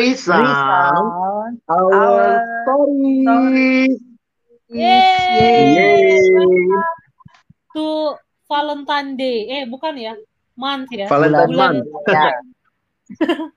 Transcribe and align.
Resound 0.00 1.60
our 1.68 2.24
stories. 2.64 4.00
Yeay. 4.70 6.24
To 7.70 8.16
Valentine 8.48 9.10
Day. 9.14 9.38
Eh, 9.52 9.62
bukan 9.68 9.94
ya? 9.94 10.14
Month 10.56 10.88
ya. 10.90 11.06
Valentine 11.06 11.50
Bulan- 11.52 11.76
month. 11.76 11.86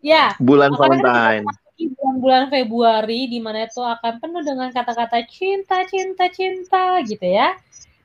Ya, 0.00 0.32
Bulan 0.40 0.72
Valentine. 0.80 1.44
bulan-bulan 1.76 2.48
Februari 2.48 3.28
di 3.28 3.36
mana 3.36 3.68
itu 3.68 3.80
akan 3.80 4.16
penuh 4.16 4.40
dengan 4.40 4.72
kata-kata 4.72 5.24
cinta, 5.28 5.84
cinta, 5.84 6.24
cinta 6.32 7.00
gitu 7.04 7.20
ya. 7.24 7.52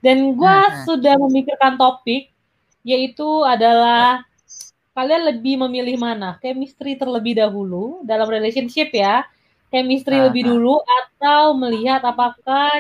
Dan 0.04 0.36
gua 0.36 0.68
Hmm. 0.68 0.83
sudah 0.83 1.15
memikirkan 1.15 1.79
topik 1.79 2.32
yaitu 2.83 3.24
adalah 3.47 4.27
kalian 4.95 5.27
lebih 5.27 5.59
memilih 5.67 5.99
mana? 5.99 6.39
Chemistry 6.39 6.95
terlebih 6.95 7.35
dahulu 7.35 8.01
dalam 8.07 8.25
relationship 8.31 8.95
ya. 8.95 9.27
Chemistry 9.68 10.23
Aha. 10.23 10.31
lebih 10.31 10.47
dulu 10.47 10.79
atau 10.79 11.51
melihat 11.59 11.99
apakah 11.99 12.79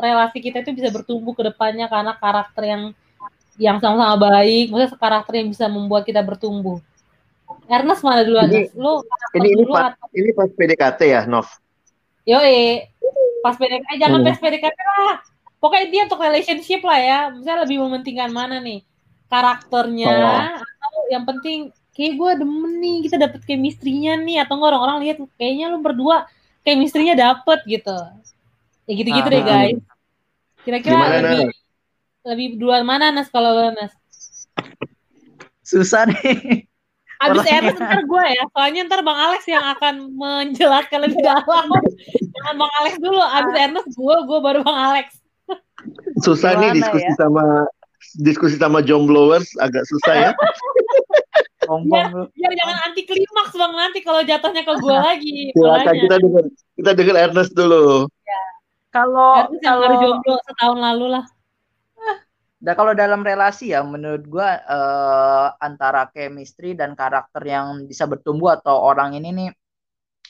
relasi 0.00 0.38
kita 0.40 0.64
itu 0.64 0.72
bisa 0.72 0.88
bertumbuh 0.88 1.36
ke 1.36 1.44
depannya 1.52 1.86
karena 1.92 2.16
karakter 2.16 2.64
yang 2.64 2.82
yang 3.60 3.76
sama-sama 3.84 4.16
baik, 4.16 4.72
maksudnya 4.72 4.96
karakter 4.96 5.32
yang 5.44 5.48
bisa 5.52 5.68
membuat 5.68 6.08
kita 6.08 6.24
bertumbuh. 6.24 6.80
Ernest 7.68 8.00
mana 8.00 8.24
dulu 8.24 8.40
Ernest? 8.40 8.72
Lu 8.72 9.04
Ini 9.36 9.38
ini 9.44 9.48
dulu 9.60 9.72
pas 9.76 9.92
atau 9.92 10.08
ini 10.16 10.30
pas 10.32 10.48
PDKT 10.48 11.00
ya, 11.04 11.22
Nov. 11.28 11.46
Yoi, 12.24 12.88
pas 13.44 13.54
PDKT, 13.60 13.86
eh, 13.92 13.98
jangan 14.00 14.24
Hmm. 14.24 14.28
pas 14.32 14.38
PDKT 14.40 14.78
lah. 14.80 15.20
Pokoknya 15.60 15.86
dia 15.92 16.02
untuk 16.08 16.20
relationship 16.24 16.80
lah 16.80 16.98
ya. 16.98 17.18
Misalnya 17.30 17.68
lebih 17.68 17.78
mementingkan 17.84 18.32
mana 18.32 18.56
nih? 18.58 18.82
Karakternya 19.28 20.64
yang 21.12 21.28
penting 21.28 21.58
kayak 21.92 22.16
gue 22.16 22.30
demen 22.40 22.72
nih 22.80 22.96
kita 23.04 23.20
dapet 23.20 23.44
chemistry-nya 23.44 24.16
nih 24.16 24.40
atau 24.40 24.56
enggak 24.56 24.72
orang-orang 24.72 24.98
lihat 25.04 25.16
kayaknya 25.36 25.68
lu 25.68 25.78
berdua 25.78 26.24
chemistry-nya 26.64 27.12
dapet 27.12 27.60
gitu. 27.68 27.92
Ya 28.88 28.92
gitu-gitu 28.96 29.28
deh 29.28 29.42
Ah. 29.42 29.46
guys. 29.46 29.78
Kira-kira 30.62 30.94
Gimana, 30.96 31.16
lebih 31.20 31.42
lebih 32.22 32.46
duluan 32.56 32.82
mana 32.82 33.10
Nas 33.10 33.28
kalau 33.28 33.52
lu, 33.52 33.76
Nas? 33.76 33.92
Susah 35.62 36.08
nih. 36.08 36.64
Abis 37.18 37.38
Orangnya. 37.38 37.54
Ernest 37.62 37.78
ntar 37.78 38.02
gue 38.02 38.24
ya, 38.26 38.42
soalnya 38.50 38.80
ntar 38.82 39.00
Bang 39.02 39.14
Alex 39.14 39.42
yang 39.46 39.62
akan 39.62 39.94
menjelaskan 40.10 40.98
lebih 41.06 41.22
dalam. 41.28 41.66
Jangan 42.18 42.54
Bang 42.58 42.72
Alex 42.82 42.94
dulu, 42.98 43.20
abis 43.20 43.54
Ernest 43.54 43.88
gue, 43.94 44.16
gue 44.26 44.38
baru 44.42 44.60
Bang 44.62 44.78
Alex. 44.90 45.06
Susah 46.22 46.56
nih 46.56 46.70
Gimana 46.70 46.76
diskusi 46.78 47.06
ya? 47.06 47.14
sama 47.18 47.44
diskusi 48.18 48.56
sama 48.58 48.78
jombloers 48.82 49.46
agak 49.58 49.82
susah 49.86 50.14
ya. 50.18 50.30
Ngomong 51.72 52.06
lu. 52.12 52.24
biar 52.36 52.52
jangan 52.52 52.78
anti 52.84 53.02
klimaks 53.08 53.54
bang 53.56 53.72
nanti 53.72 53.98
kalau 54.04 54.20
jatuhnya 54.20 54.62
ke 54.68 54.72
gue 54.76 54.96
lagi 55.08 55.32
Silakan 55.56 55.56
polanya 55.56 55.94
kita 56.04 56.16
dengar 56.20 56.44
kita 56.76 56.90
dengar 56.92 57.16
Ernest 57.24 57.52
dulu. 57.56 57.84
Kalau 58.92 59.48
Harus 59.48 59.60
yang 59.64 59.80
baru 59.80 59.94
kalau 59.96 60.02
jomblo 60.04 60.34
setahun 60.44 60.78
lalu 60.84 61.06
lah 61.16 61.24
Da, 62.62 62.78
kalau 62.78 62.94
dalam 62.94 63.26
relasi 63.26 63.74
ya 63.74 63.82
menurut 63.82 64.22
gua 64.30 64.54
eh, 64.54 65.46
antara 65.58 66.06
chemistry 66.14 66.78
dan 66.78 66.94
karakter 66.94 67.42
yang 67.42 67.90
bisa 67.90 68.06
bertumbuh 68.06 68.54
atau 68.54 68.78
orang 68.86 69.18
ini 69.18 69.34
nih 69.34 69.48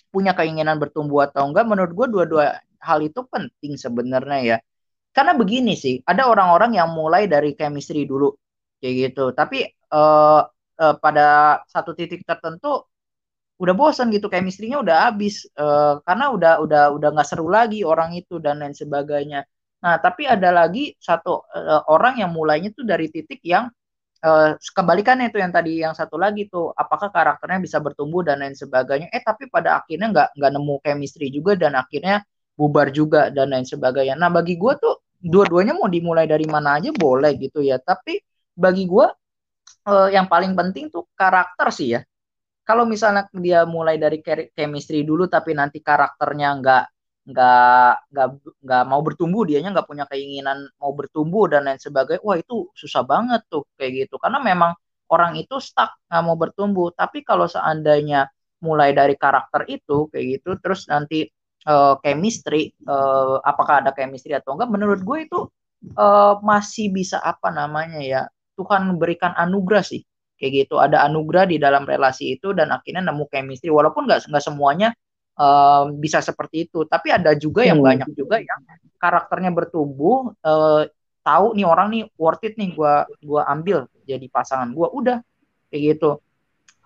punya 0.09 0.33
keinginan 0.33 0.81
bertumbuh 0.81 1.29
atau 1.29 1.45
enggak 1.45 1.69
menurut 1.69 1.93
gua 1.93 2.09
dua-dua 2.09 2.45
hal 2.81 3.05
itu 3.05 3.21
penting 3.29 3.77
sebenarnya 3.77 4.41
ya. 4.41 4.57
Karena 5.13 5.37
begini 5.37 5.77
sih, 5.77 6.01
ada 6.09 6.25
orang-orang 6.25 6.73
yang 6.81 6.89
mulai 6.97 7.29
dari 7.29 7.53
chemistry 7.53 8.09
dulu 8.09 8.33
kayak 8.81 9.13
gitu. 9.13 9.37
Tapi 9.37 9.69
eh, 9.69 10.41
eh, 10.83 10.95
pada 11.05 11.27
satu 11.73 11.91
titik 11.99 12.23
tertentu 12.29 12.69
udah 13.63 13.75
bosan 13.79 14.11
gitu 14.11 14.27
chemistry-nya 14.33 14.79
udah 14.83 14.97
habis 15.11 15.47
Eh, 15.55 15.95
karena 16.07 16.25
udah 16.35 16.53
udah 16.65 16.83
udah 16.97 17.09
nggak 17.15 17.29
seru 17.29 17.47
lagi 17.53 17.85
orang 17.87 18.11
itu 18.19 18.35
dan 18.43 18.59
lain 18.63 18.75
sebagainya. 18.75 19.45
Nah, 19.83 19.95
tapi 20.03 20.27
ada 20.27 20.49
lagi 20.55 20.95
satu 20.99 21.45
eh, 21.55 21.83
orang 21.93 22.15
yang 22.23 22.31
mulainya 22.35 22.71
tuh 22.75 22.85
dari 22.89 23.07
titik 23.13 23.41
yang 23.47 23.71
eh, 24.25 24.51
kebalikannya 24.77 25.31
itu 25.31 25.39
yang 25.43 25.53
tadi 25.55 25.73
yang 25.85 25.95
satu 25.99 26.17
lagi 26.21 26.49
tuh 26.53 26.73
apakah 26.75 27.09
karakternya 27.15 27.61
bisa 27.67 27.79
bertumbuh 27.85 28.23
dan 28.27 28.43
lain 28.43 28.57
sebagainya. 28.59 29.09
Eh 29.15 29.23
tapi 29.25 29.47
pada 29.53 29.83
akhirnya 29.83 30.09
nggak 30.15 30.29
nggak 30.39 30.53
nemu 30.57 30.75
chemistry 30.85 31.29
juga 31.35 31.53
dan 31.59 31.75
akhirnya 31.79 32.23
bubar 32.59 32.89
juga 32.95 33.29
dan 33.35 33.53
lain 33.55 33.67
sebagainya. 33.69 34.15
Nah, 34.19 34.31
bagi 34.33 34.55
gua 34.61 34.77
tuh 34.79 34.95
dua-duanya 35.23 35.75
mau 35.79 35.89
dimulai 35.91 36.27
dari 36.29 36.47
mana 36.51 36.79
aja 36.79 36.91
boleh 36.95 37.33
gitu 37.41 37.61
ya. 37.65 37.79
Tapi 37.83 38.19
bagi 38.59 38.85
gua 38.91 39.11
eh, 39.89 40.09
yang 40.17 40.27
paling 40.33 40.53
penting 40.59 40.85
tuh 40.95 41.05
karakter 41.17 41.69
sih 41.75 41.89
ya. 41.99 42.01
Kalau 42.69 42.85
misalnya 42.87 43.27
dia 43.35 43.67
mulai 43.67 43.97
dari 43.99 44.23
chemistry 44.57 45.03
dulu 45.03 45.27
tapi 45.27 45.53
nanti 45.59 45.79
karakternya 45.83 46.49
nggak 46.63 46.85
nggak 47.23 47.93
nggak 48.11 48.29
nggak 48.67 48.83
mau 48.91 49.01
bertumbuh 49.07 49.43
dianya 49.47 49.71
nggak 49.71 49.87
punya 49.87 50.05
keinginan 50.11 50.67
mau 50.83 50.91
bertumbuh 50.91 51.47
dan 51.47 51.71
lain 51.71 51.79
sebagainya 51.79 52.23
wah 52.27 52.35
itu 52.35 52.67
susah 52.75 53.07
banget 53.07 53.47
tuh 53.47 53.63
kayak 53.79 54.07
gitu 54.07 54.19
karena 54.19 54.43
memang 54.43 54.75
orang 55.07 55.39
itu 55.39 55.63
stuck 55.63 55.95
nggak 56.11 56.23
mau 56.27 56.35
bertumbuh 56.35 56.91
tapi 56.91 57.23
kalau 57.23 57.47
seandainya 57.47 58.27
mulai 58.67 58.91
dari 58.91 59.15
karakter 59.15 59.71
itu 59.71 60.11
kayak 60.11 60.27
gitu 60.39 60.51
terus 60.59 60.91
nanti 60.91 61.31
eh, 61.71 61.95
chemistry 62.03 62.75
eh, 62.75 63.35
apakah 63.47 63.87
ada 63.87 63.91
chemistry 63.95 64.35
atau 64.35 64.59
enggak 64.59 64.71
menurut 64.75 65.01
gue 65.07 65.19
itu 65.27 65.39
eh, 65.99 66.35
masih 66.43 66.87
bisa 66.91 67.23
apa 67.23 67.49
namanya 67.55 68.01
ya 68.03 68.21
Tuhan 68.63 68.95
berikan 69.03 69.35
anugerah 69.35 69.83
sih. 69.83 70.03
Kayak 70.39 70.53
gitu 70.67 70.75
ada 70.83 71.03
anugerah 71.07 71.47
di 71.51 71.59
dalam 71.59 71.87
relasi 71.87 72.35
itu 72.39 72.55
dan 72.55 72.71
akhirnya 72.75 73.03
nemu 73.11 73.27
chemistry. 73.31 73.71
Walaupun 73.75 74.07
nggak 74.07 74.31
nggak 74.31 74.45
semuanya 74.45 74.95
eh, 75.39 75.85
bisa 75.99 76.19
seperti 76.23 76.71
itu. 76.71 76.87
Tapi 76.87 77.09
ada 77.15 77.35
juga 77.39 77.67
yang 77.67 77.83
Hmm. 77.83 77.89
banyak 77.91 78.11
juga 78.15 78.39
yang 78.43 78.61
karakternya 79.03 79.51
bertumbuh 79.55 80.35
eh, 80.47 80.83
tahu 81.23 81.55
nih 81.59 81.67
orang 81.67 81.89
nih 81.95 82.03
worth 82.19 82.43
it 82.47 82.55
nih 82.59 82.75
gua 82.75 83.07
gua 83.23 83.47
ambil 83.51 83.87
jadi 84.07 84.27
pasangan 84.31 84.71
gua. 84.75 84.91
Udah 84.95 85.19
kayak 85.71 85.83
gitu. 85.99 86.19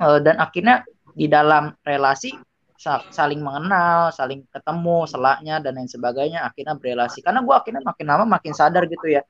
Eh, 0.00 0.20
dan 0.24 0.36
akhirnya 0.40 0.84
di 1.16 1.26
dalam 1.32 1.72
relasi 1.80 2.36
sa- 2.76 3.08
saling 3.08 3.40
mengenal 3.40 4.12
saling 4.12 4.44
ketemu 4.52 5.08
selaknya 5.08 5.64
dan 5.64 5.80
lain 5.80 5.88
sebagainya 5.88 6.44
akhirnya 6.48 6.76
berelasi. 6.76 7.24
Karena 7.24 7.40
gua 7.46 7.64
akhirnya 7.64 7.82
makin 7.84 8.06
lama 8.10 8.24
makin 8.36 8.52
sadar 8.52 8.84
gitu 8.92 9.06
ya 9.16 9.22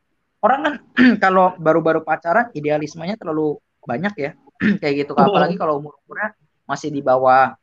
orang 0.47 0.61
kan 0.63 0.75
kalau 1.25 1.59
baru-baru 1.59 2.07
pacaran 2.07 2.55
idealismenya 2.55 3.19
terlalu 3.19 3.59
banyak 3.83 4.15
ya. 4.15 4.31
Kayak 4.81 4.95
gitu 5.05 5.13
apalagi 5.19 5.59
kalau 5.59 5.83
umur 5.83 5.99
umurnya 6.07 6.33
masih 6.65 6.95
di 6.95 7.03
bawah 7.03 7.55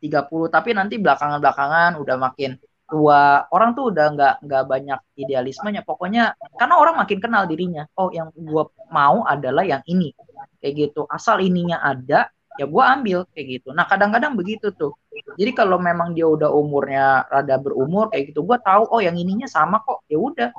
30 0.00 0.52
tapi 0.52 0.76
nanti 0.76 1.00
belakangan-belakangan 1.00 1.96
udah 2.00 2.16
makin 2.20 2.60
tua 2.86 3.42
orang 3.50 3.74
tuh 3.74 3.90
udah 3.90 4.06
nggak 4.14 4.34
nggak 4.46 4.64
banyak 4.64 5.00
idealismenya. 5.18 5.82
Pokoknya 5.82 6.38
karena 6.56 6.74
orang 6.78 6.96
makin 6.96 7.18
kenal 7.18 7.44
dirinya. 7.44 7.84
Oh 7.98 8.08
yang 8.14 8.32
gua 8.34 8.70
mau 8.88 9.26
adalah 9.26 9.66
yang 9.66 9.82
ini. 9.90 10.14
Kayak 10.62 10.74
gitu. 10.90 11.02
Asal 11.10 11.42
ininya 11.42 11.82
ada 11.82 12.30
ya 12.56 12.64
gua 12.68 12.96
ambil 12.96 13.24
kayak 13.32 13.60
gitu. 13.60 13.68
Nah 13.76 13.84
kadang-kadang 13.88 14.36
begitu 14.36 14.72
tuh. 14.72 14.96
Jadi 15.36 15.52
kalau 15.52 15.76
memang 15.80 16.12
dia 16.12 16.28
udah 16.28 16.52
umurnya 16.52 17.24
rada 17.28 17.56
berumur 17.60 18.08
kayak 18.12 18.32
gitu 18.32 18.44
gua 18.44 18.60
tahu 18.60 18.88
oh 18.88 19.00
yang 19.00 19.16
ininya 19.16 19.48
sama 19.48 19.80
kok. 19.84 20.04
Ya 20.08 20.18
udah. 20.20 20.50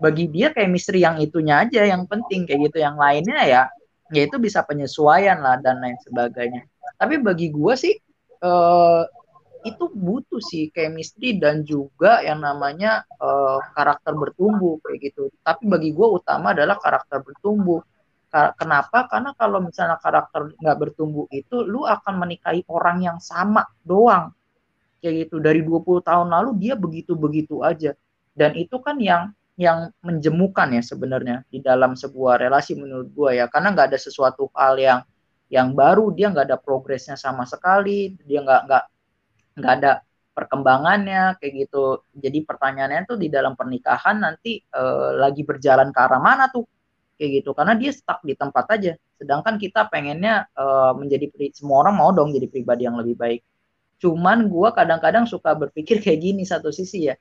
Bagi 0.00 0.28
dia 0.32 0.50
kayak 0.50 0.70
misteri 0.72 1.04
yang 1.04 1.20
itunya 1.20 1.62
aja 1.62 1.84
yang 1.84 2.08
penting 2.08 2.48
kayak 2.48 2.72
gitu. 2.72 2.82
Yang 2.82 2.96
lainnya 2.96 3.40
ya 3.44 3.62
ya 4.12 4.28
itu 4.28 4.36
bisa 4.36 4.60
penyesuaian 4.64 5.40
lah 5.40 5.56
dan 5.60 5.80
lain 5.80 5.96
sebagainya. 6.04 6.68
Tapi 7.00 7.20
bagi 7.20 7.48
gua 7.52 7.76
sih 7.76 7.96
eh, 8.42 9.02
itu 9.62 9.84
butuh 9.94 10.42
sih 10.42 10.74
chemistry 10.74 11.38
dan 11.38 11.62
juga 11.62 12.18
yang 12.22 12.42
namanya 12.42 13.06
eh, 13.06 13.58
karakter 13.74 14.12
bertumbuh 14.14 14.82
kayak 14.82 15.12
gitu. 15.12 15.30
Tapi 15.42 15.62
bagi 15.70 15.90
gue 15.94 16.08
utama 16.18 16.50
adalah 16.54 16.76
karakter 16.78 17.22
bertumbuh. 17.22 17.82
Kenapa? 18.32 19.12
Karena 19.12 19.36
kalau 19.36 19.60
misalnya 19.60 20.00
karakter 20.00 20.56
nggak 20.56 20.76
bertumbuh 20.80 21.28
itu, 21.28 21.68
lu 21.68 21.84
akan 21.84 22.16
menikahi 22.16 22.64
orang 22.72 23.04
yang 23.04 23.18
sama 23.20 23.68
doang. 23.84 24.32
Kayak 25.04 25.28
gitu. 25.28 25.36
Dari 25.44 25.60
20 25.60 26.00
tahun 26.00 26.32
lalu 26.32 26.50
dia 26.56 26.74
begitu-begitu 26.74 27.60
aja. 27.60 27.92
Dan 28.32 28.56
itu 28.56 28.80
kan 28.80 28.96
yang 28.96 29.36
yang 29.60 29.92
menjemukan 30.00 30.72
ya 30.72 30.80
sebenarnya 30.80 31.44
di 31.52 31.60
dalam 31.60 31.92
sebuah 31.92 32.40
relasi 32.40 32.72
menurut 32.72 33.12
gue 33.12 33.30
ya. 33.36 33.52
Karena 33.52 33.76
nggak 33.76 33.92
ada 33.92 34.00
sesuatu 34.00 34.48
hal 34.56 34.80
yang 34.80 35.00
yang 35.52 35.76
baru, 35.76 36.08
dia 36.16 36.32
nggak 36.32 36.48
ada 36.48 36.56
progresnya 36.56 37.20
sama 37.20 37.44
sekali, 37.44 38.16
dia 38.24 38.40
nggak 38.40 38.60
nggak 38.64 38.84
nggak 39.60 39.72
ada 39.76 39.92
perkembangannya 40.32 41.36
kayak 41.36 41.68
gitu. 41.68 42.00
Jadi 42.16 42.38
pertanyaannya 42.48 43.04
tuh 43.04 43.20
di 43.20 43.28
dalam 43.28 43.52
pernikahan 43.52 44.16
nanti 44.24 44.56
eh, 44.56 45.10
lagi 45.20 45.44
berjalan 45.44 45.92
ke 45.92 46.00
arah 46.00 46.20
mana 46.24 46.48
tuh 46.48 46.64
kayak 47.16 47.30
gitu. 47.42 47.50
Karena 47.56 47.74
dia 47.76 47.90
stuck 47.94 48.20
di 48.24 48.34
tempat 48.36 48.64
aja. 48.72 48.92
Sedangkan 49.20 49.56
kita 49.60 49.86
pengennya 49.92 50.46
eh, 50.52 50.92
menjadi 50.96 51.26
pri- 51.32 51.54
semua 51.54 51.86
orang 51.86 51.94
mau 51.96 52.10
dong 52.10 52.32
jadi 52.34 52.46
pribadi 52.50 52.84
yang 52.88 52.96
lebih 52.98 53.16
baik. 53.16 53.40
Cuman 54.02 54.50
gua 54.50 54.74
kadang-kadang 54.74 55.24
suka 55.30 55.54
berpikir 55.54 56.02
kayak 56.02 56.20
gini 56.20 56.42
satu 56.42 56.72
sisi 56.74 57.08
ya. 57.10 57.14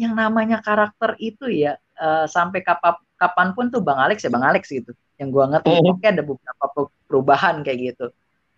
Yang 0.00 0.12
namanya 0.16 0.58
karakter 0.64 1.20
itu 1.20 1.46
ya 1.52 1.76
eh, 1.78 2.26
sampai 2.26 2.64
kapan 2.64 2.96
kapan 3.20 3.48
pun 3.54 3.70
tuh 3.70 3.84
Bang 3.84 4.00
Alex 4.00 4.24
ya 4.24 4.30
Bang 4.32 4.42
Alex 4.42 4.66
gitu. 4.72 4.96
Yang 5.20 5.28
gua 5.30 5.44
ngerti 5.52 5.70
Mhm. 5.76 5.86
oke 5.92 6.06
ada 6.08 6.22
beberapa 6.24 6.64
pe- 6.72 6.92
perubahan 7.06 7.60
kayak 7.62 7.78
gitu 7.92 8.06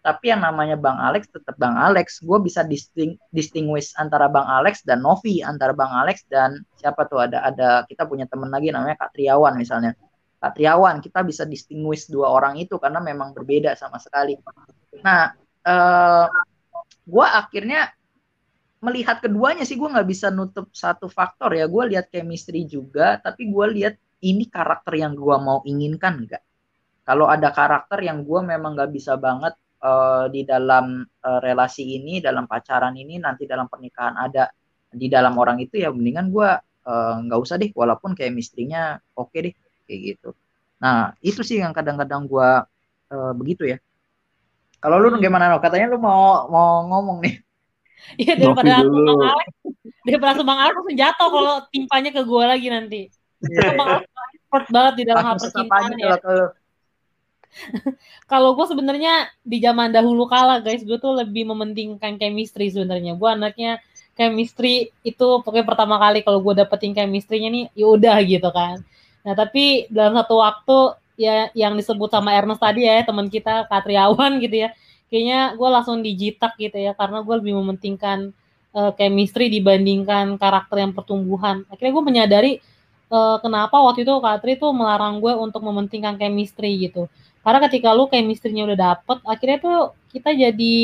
tapi 0.04 0.28
yang 0.28 0.44
namanya 0.44 0.76
Bang 0.76 1.00
Alex 1.00 1.32
tetap 1.32 1.56
Bang 1.56 1.80
Alex. 1.80 2.20
Gue 2.20 2.36
bisa 2.36 2.60
disting, 2.60 3.16
distinguish 3.32 3.96
antara 3.96 4.28
Bang 4.28 4.44
Alex 4.44 4.84
dan 4.84 5.00
Novi, 5.00 5.40
antara 5.40 5.72
Bang 5.72 5.88
Alex 5.88 6.28
dan 6.28 6.60
siapa 6.76 7.08
tuh 7.08 7.24
ada 7.24 7.40
ada 7.40 7.88
kita 7.88 8.04
punya 8.04 8.28
temen 8.28 8.52
lagi 8.52 8.68
namanya 8.68 9.00
Kak 9.00 9.16
Triawan 9.16 9.56
misalnya. 9.56 9.96
Kak 10.44 10.60
Triawan 10.60 11.00
kita 11.00 11.24
bisa 11.24 11.48
distinguish 11.48 12.12
dua 12.12 12.28
orang 12.36 12.60
itu 12.60 12.76
karena 12.76 13.00
memang 13.00 13.32
berbeda 13.32 13.72
sama 13.80 13.96
sekali. 13.96 14.36
Nah, 15.00 15.32
uh, 15.64 16.28
gue 17.08 17.26
akhirnya 17.26 17.88
melihat 18.84 19.24
keduanya 19.24 19.64
sih 19.64 19.80
gue 19.80 19.88
nggak 19.88 20.04
bisa 20.04 20.28
nutup 20.28 20.68
satu 20.76 21.08
faktor 21.08 21.56
ya. 21.56 21.64
Gue 21.64 21.96
lihat 21.96 22.12
chemistry 22.12 22.68
juga, 22.68 23.16
tapi 23.24 23.48
gue 23.48 23.66
lihat 23.72 23.96
ini 24.20 24.52
karakter 24.52 25.00
yang 25.00 25.16
gue 25.16 25.36
mau 25.40 25.64
inginkan 25.64 26.28
enggak. 26.28 26.44
Kalau 27.08 27.24
ada 27.24 27.48
karakter 27.56 28.04
yang 28.04 28.20
gue 28.20 28.40
memang 28.44 28.76
nggak 28.76 28.92
bisa 28.92 29.16
banget 29.16 29.56
uh, 29.84 30.26
di 30.32 30.42
dalam 30.48 31.04
uh, 31.04 31.40
relasi 31.44 32.00
ini, 32.00 32.19
dalam 32.25 32.48
pacaran 32.48 32.96
ini, 32.96 33.20
nanti 33.20 33.44
dalam 33.44 33.69
pernikahan 33.69 34.16
ada 34.16 34.48
di 34.88 35.10
dalam 35.12 35.36
orang 35.36 35.60
itu 35.60 35.82
ya 35.82 35.92
mendingan 35.92 36.32
gue 36.32 36.50
uh, 36.88 37.14
nggak 37.20 37.40
usah 37.40 37.60
deh, 37.60 37.70
walaupun 37.76 38.16
kayak 38.16 38.32
mistrinya 38.32 38.96
oke 39.12 39.28
okay 39.28 39.52
deh 39.52 39.54
kayak 39.84 40.00
gitu. 40.16 40.31
Nah 40.81 41.12
itu 41.20 41.44
sih 41.44 41.60
yang 41.60 41.76
kadang-kadang 41.76 42.25
gue 42.25 42.48
uh, 43.12 43.32
begitu 43.36 43.76
ya. 43.76 43.78
Kalau 44.81 45.00
lu 45.00 45.16
gimana 45.20 45.52
no? 45.52 45.60
Katanya 45.60 45.92
lu 45.92 46.00
mau 46.00 46.48
mau 46.48 46.88
ngomong 46.88 47.20
nih. 47.25 47.36
Iya 48.20 48.36
daripada 48.36 48.84
langsung 48.84 49.00
Bang 49.00 49.32
Alex, 49.32 49.48
daripada 50.04 50.28
langsung 50.28 50.44
Bang 50.44 50.60
Alex 50.60 50.75
langsung 50.76 50.98
jatuh 51.00 51.28
kalau 51.32 51.54
timpanya 51.72 52.10
ke 52.12 52.20
gue 52.20 52.44
lagi 52.44 52.69
nanti. 52.69 53.00
Yeah. 53.40 53.81
Bang 53.81 53.88
Alex 53.96 54.12
expert 54.54 54.70
banget 54.70 54.94
di 55.02 55.04
dalam 55.10 55.25
hal 55.26 55.36
percintaan 55.42 55.90
ya. 55.98 56.14
kalau 56.22 56.46
gue 58.54 58.66
sebenarnya 58.66 59.30
di 59.42 59.58
zaman 59.62 59.94
dahulu 59.94 60.26
kala 60.26 60.60
guys 60.60 60.82
gue 60.82 60.98
tuh 60.98 61.14
lebih 61.14 61.48
mementingkan 61.48 62.18
chemistry 62.18 62.70
sebenarnya. 62.70 63.14
Gue 63.16 63.30
anaknya 63.30 63.80
chemistry 64.14 64.94
itu 65.02 65.26
pokoknya 65.42 65.66
pertama 65.66 65.98
kali 65.98 66.22
kalau 66.22 66.38
gue 66.42 66.54
dapetin 66.62 66.94
chemistry-nya 66.94 67.50
nih 67.50 67.64
ya 67.74 67.86
udah 67.90 68.16
gitu 68.26 68.50
kan. 68.50 68.82
Nah 69.26 69.34
tapi 69.34 69.90
dalam 69.90 70.14
satu 70.18 70.34
waktu 70.38 70.78
ya 71.14 71.50
yang 71.54 71.78
disebut 71.78 72.10
sama 72.10 72.34
Ernest 72.34 72.62
tadi 72.62 72.86
ya 72.86 73.06
teman 73.06 73.30
kita 73.30 73.70
Katriawan 73.70 74.38
gitu 74.44 74.66
ya 74.66 74.74
kayaknya 75.10 75.54
gue 75.54 75.68
langsung 75.70 76.02
dijitak 76.02 76.58
gitu 76.58 76.74
ya 76.74 76.92
karena 76.94 77.22
gue 77.22 77.34
lebih 77.38 77.54
mementingkan 77.54 78.34
uh, 78.74 78.90
chemistry 78.98 79.46
dibandingkan 79.50 80.34
karakter 80.38 80.82
yang 80.82 80.92
pertumbuhan. 80.94 81.62
Akhirnya 81.70 81.92
gue 81.94 82.04
menyadari 82.04 82.52
uh, 83.14 83.38
kenapa 83.38 83.78
waktu 83.78 84.02
itu 84.02 84.14
Katri 84.18 84.58
tuh 84.58 84.74
melarang 84.74 85.22
gue 85.22 85.32
untuk 85.38 85.62
mementingkan 85.62 86.18
chemistry 86.18 86.90
gitu 86.90 87.06
karena 87.44 87.61
ketika 87.69 87.93
lu 87.93 88.08
chemistry-nya 88.08 88.64
udah 88.64 88.79
dapet, 88.96 89.19
akhirnya 89.29 89.58
tuh 89.61 89.79
kita 90.11 90.32
jadi 90.32 90.76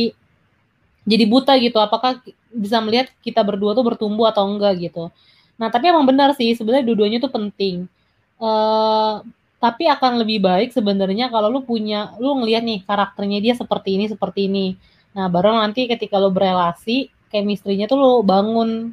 jadi 1.08 1.24
buta 1.24 1.56
gitu. 1.56 1.80
Apakah 1.80 2.20
bisa 2.52 2.78
melihat 2.84 3.08
kita 3.24 3.40
berdua 3.40 3.72
tuh 3.72 3.82
bertumbuh 3.82 4.28
atau 4.28 4.44
enggak 4.44 4.76
gitu. 4.78 5.08
Nah, 5.56 5.72
tapi 5.72 5.88
emang 5.88 6.04
benar 6.04 6.36
sih 6.36 6.52
sebenarnya 6.52 6.84
dua-duanya 6.84 7.18
tuh 7.24 7.32
penting. 7.32 7.88
Uh, 8.36 9.24
tapi 9.60 9.84
akan 9.88 10.24
lebih 10.24 10.40
baik 10.40 10.72
sebenarnya 10.72 11.28
kalau 11.28 11.52
lu 11.52 11.60
punya 11.60 12.16
lu 12.16 12.32
ngelihat 12.40 12.64
nih 12.64 12.80
karakternya 12.88 13.38
dia 13.44 13.54
seperti 13.56 13.96
ini 13.96 14.04
seperti 14.08 14.48
ini. 14.48 14.76
Nah, 15.16 15.28
baru 15.28 15.56
nanti 15.56 15.84
ketika 15.88 16.16
lu 16.16 16.32
berelasi, 16.32 17.12
chemistry-nya 17.32 17.88
tuh 17.90 17.98
lu 18.00 18.12
bangun 18.24 18.92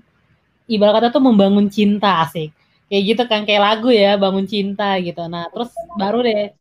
ibarat 0.68 1.04
kata 1.04 1.08
tuh 1.16 1.24
membangun 1.24 1.68
cinta 1.72 2.24
asik. 2.24 2.52
Kayak 2.88 3.04
gitu 3.04 3.24
kan 3.31 3.42
kayak 3.48 3.62
lagu 3.64 3.90
ya, 3.92 4.16
bangun 4.19 4.48
cinta 4.48 4.96
gitu. 5.00 5.24
Nah, 5.28 5.48
terus 5.52 5.72
baru 6.00 6.24
deh 6.24 6.52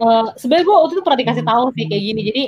uh, 0.00 0.32
sebenarnya 0.36 0.64
gue 0.64 0.76
waktu 0.76 0.92
itu 0.96 1.02
pernah 1.04 1.20
dikasih 1.20 1.44
tahu 1.44 1.64
sih 1.76 1.84
kayak 1.88 2.02
gini. 2.02 2.20
Jadi 2.28 2.42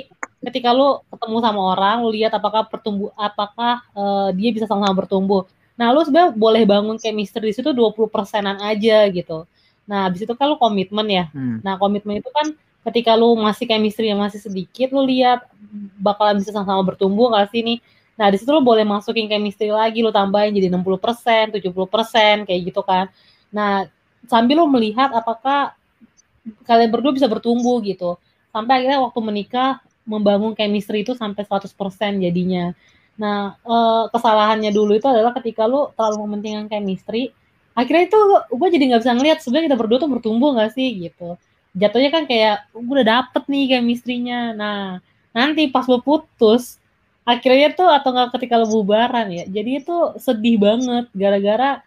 ketika 0.49 0.69
lu 0.71 1.03
ketemu 1.11 1.37
sama 1.43 1.61
orang 1.75 1.95
lu 2.05 2.09
lihat 2.15 2.31
apakah 2.31 2.63
pertumbuh 2.69 3.11
apakah 3.19 3.83
uh, 3.91 4.29
dia 4.31 4.49
bisa 4.53 4.65
sama-sama 4.69 5.05
bertumbuh. 5.05 5.43
Nah 5.75 5.91
lu 5.91 6.03
sebenarnya 6.03 6.35
boleh 6.35 6.63
bangun 6.67 6.95
chemistry 6.99 7.51
di 7.51 7.55
situ 7.55 7.71
20 7.71 8.11
persenan 8.11 8.57
aja 8.63 9.07
gitu. 9.11 9.47
Nah 9.89 10.07
habis 10.07 10.23
itu 10.23 10.33
kan 10.35 10.51
lu 10.51 10.57
komitmen 10.59 11.07
ya. 11.09 11.25
Hmm. 11.33 11.59
nah 11.65 11.75
komitmen 11.75 12.21
itu 12.21 12.29
kan 12.31 12.53
ketika 12.89 13.17
lu 13.19 13.35
masih 13.35 13.67
chemistry 13.67 14.07
yang 14.11 14.21
masih 14.21 14.39
sedikit 14.39 14.95
lu 14.95 15.03
lihat 15.03 15.43
bakalan 15.99 16.39
bisa 16.39 16.55
sama-sama 16.55 16.81
bertumbuh 16.83 17.35
gak 17.35 17.51
sih 17.51 17.63
nih? 17.63 17.79
Nah 18.19 18.27
di 18.31 18.37
situ 18.39 18.51
lu 18.51 18.63
boleh 18.63 18.83
masukin 18.83 19.27
chemistry 19.27 19.71
lagi 19.71 20.03
lu 20.03 20.11
tambahin 20.11 20.51
jadi 20.51 20.71
60 20.71 20.99
persen 20.99 21.43
70 21.51 21.71
persen 21.87 22.35
kayak 22.47 22.61
gitu 22.71 22.81
kan. 22.83 23.07
Nah 23.51 23.87
sambil 24.27 24.63
lu 24.63 24.67
melihat 24.67 25.11
apakah 25.15 25.78
kalian 26.65 26.89
berdua 26.93 27.11
bisa 27.15 27.27
bertumbuh 27.29 27.81
gitu. 27.83 28.17
Sampai 28.49 28.81
akhirnya 28.83 28.99
waktu 29.05 29.19
menikah 29.21 29.79
membangun 30.09 30.57
chemistry 30.57 31.05
itu 31.05 31.13
sampai 31.13 31.45
100% 31.45 32.17
jadinya. 32.17 32.73
Nah, 33.19 33.59
eh, 33.61 34.03
kesalahannya 34.13 34.71
dulu 34.73 34.95
itu 34.97 35.05
adalah 35.05 35.35
ketika 35.37 35.67
lu 35.69 35.91
terlalu 35.93 36.17
mementingkan 36.25 36.65
chemistry, 36.71 37.35
akhirnya 37.77 38.09
itu 38.09 38.19
gue 38.49 38.67
jadi 38.73 38.83
nggak 38.89 39.01
bisa 39.05 39.13
ngeliat 39.13 39.37
sebenarnya 39.43 39.65
kita 39.71 39.79
berdua 39.79 39.97
tuh 40.01 40.11
bertumbuh 40.11 40.49
gak 40.57 40.71
sih 40.73 40.87
gitu. 41.09 41.35
Jatuhnya 41.77 42.09
kan 42.09 42.23
kayak 42.25 42.71
gue 42.73 42.93
udah 42.97 43.07
dapet 43.07 43.43
nih 43.51 43.77
chemistry-nya. 43.77 44.57
Nah, 44.57 45.03
nanti 45.35 45.69
pas 45.69 45.85
lu 45.85 46.01
putus, 46.01 46.81
akhirnya 47.27 47.69
tuh 47.77 47.87
atau 47.87 48.09
nggak 48.09 48.29
ketika 48.39 48.57
lu 48.57 48.67
bubaran 48.81 49.29
ya, 49.29 49.45
jadi 49.45 49.85
itu 49.85 49.95
sedih 50.17 50.57
banget 50.57 51.05
gara-gara 51.13 51.85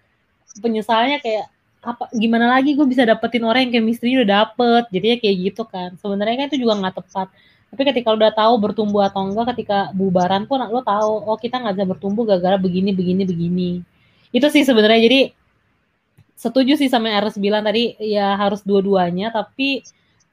penyesalannya 0.62 1.18
kayak 1.18 1.46
apa 1.82 2.06
gimana 2.14 2.46
lagi 2.46 2.78
gue 2.78 2.86
bisa 2.86 3.02
dapetin 3.02 3.42
orang 3.42 3.66
yang 3.66 3.82
chemistry 3.82 4.14
udah 4.14 4.46
dapet. 4.46 4.82
Jadi 4.94 5.06
ya 5.06 5.16
kayak 5.18 5.36
gitu 5.50 5.62
kan. 5.66 5.90
Sebenarnya 5.98 6.46
kan 6.46 6.46
itu 6.54 6.58
juga 6.62 6.78
nggak 6.78 6.94
tepat. 7.02 7.28
Tapi 7.74 7.82
ketika 7.88 8.08
udah 8.14 8.30
tahu 8.30 8.54
bertumbuh 8.62 9.02
atau 9.02 9.26
enggak 9.26 9.56
ketika 9.56 9.90
bubaran 9.90 10.46
pun 10.46 10.62
lo 10.62 10.80
tahu 10.86 11.26
oh 11.26 11.34
kita 11.34 11.58
nggak 11.58 11.74
bisa 11.74 11.86
bertumbuh 11.90 12.22
gara-gara 12.22 12.54
begini 12.54 12.94
begini 12.94 13.22
begini. 13.26 13.70
Itu 14.30 14.46
sih 14.46 14.62
sebenarnya. 14.62 15.02
Jadi 15.02 15.20
setuju 16.38 16.78
sih 16.78 16.86
sama 16.86 17.10
Ernest 17.10 17.42
bilang 17.42 17.66
tadi 17.66 17.98
ya 17.98 18.38
harus 18.38 18.62
dua-duanya. 18.62 19.34
Tapi 19.34 19.82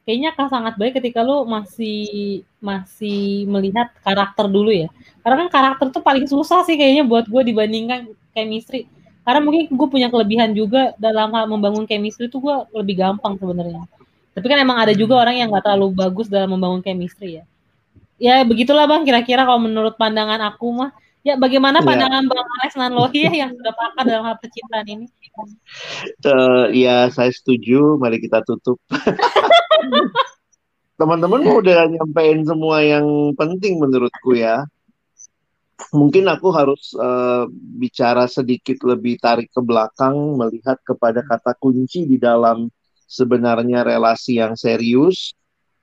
kayaknya 0.05 0.37
akan 0.37 0.47
sangat 0.53 0.73
baik 0.77 1.01
ketika 1.01 1.25
lo 1.25 1.49
masih 1.49 2.41
masih 2.61 3.49
melihat 3.49 3.89
karakter 4.05 4.45
dulu 4.45 4.69
ya. 4.69 4.89
Karena 5.25 5.45
kan 5.45 5.49
karakter 5.49 5.85
tuh 5.97 6.03
paling 6.05 6.29
susah 6.29 6.61
sih 6.61 6.77
kayaknya 6.77 7.09
buat 7.09 7.25
gue 7.25 7.41
dibandingkan 7.41 8.13
chemistry 8.37 8.85
karena 9.23 9.39
mungkin 9.43 9.63
gue 9.69 9.87
punya 9.91 10.07
kelebihan 10.09 10.55
juga 10.55 10.95
dalam 10.97 11.29
hal 11.35 11.45
membangun 11.45 11.85
chemistry 11.85 12.31
itu 12.31 12.41
gue 12.41 12.55
lebih 12.73 12.95
gampang 12.97 13.37
sebenarnya. 13.37 13.85
Tapi 14.33 14.45
kan 14.47 14.57
emang 14.61 14.79
ada 14.79 14.95
juga 14.95 15.19
orang 15.19 15.35
yang 15.35 15.51
gak 15.51 15.67
terlalu 15.67 15.91
bagus 15.91 16.31
dalam 16.31 16.55
membangun 16.55 16.79
chemistry 16.79 17.41
ya. 17.41 17.43
Ya 18.19 18.43
begitulah 18.43 18.87
bang 18.87 19.07
kira-kira 19.07 19.47
kalau 19.47 19.63
menurut 19.63 19.95
pandangan 19.95 20.39
aku 20.43 20.75
mah. 20.75 20.91
Ya 21.19 21.35
bagaimana 21.35 21.83
iya. 21.83 21.87
pandangan 21.87 22.23
ya. 22.23 22.29
bang 22.31 22.47
Alex 22.59 22.71
Nanlohi 22.79 23.23
yang 23.31 23.51
sudah 23.51 23.73
pakar 23.75 24.03
dalam 24.07 24.23
hal 24.27 24.35
percintaan 24.39 24.87
ini? 24.87 25.05
Uh, 26.23 26.67
ya 26.71 27.07
saya 27.11 27.31
setuju. 27.31 27.99
Mari 27.99 28.19
kita 28.19 28.43
tutup. 28.43 28.79
Teman-teman 30.99 31.47
udah 31.47 31.87
nyampein 31.87 32.43
semua 32.43 32.83
yang 32.83 33.31
penting 33.39 33.79
menurutku 33.79 34.35
ya 34.35 34.67
mungkin 35.95 36.27
aku 36.27 36.51
harus 36.51 36.93
uh, 36.99 37.47
bicara 37.51 38.27
sedikit 38.27 38.83
lebih 38.83 39.17
tarik 39.17 39.49
ke 39.49 39.61
belakang 39.63 40.35
melihat 40.35 40.77
kepada 40.83 41.23
kata 41.23 41.55
kunci 41.57 42.05
di 42.05 42.19
dalam 42.19 42.67
sebenarnya 43.09 43.81
relasi 43.87 44.37
yang 44.37 44.53
serius 44.53 45.33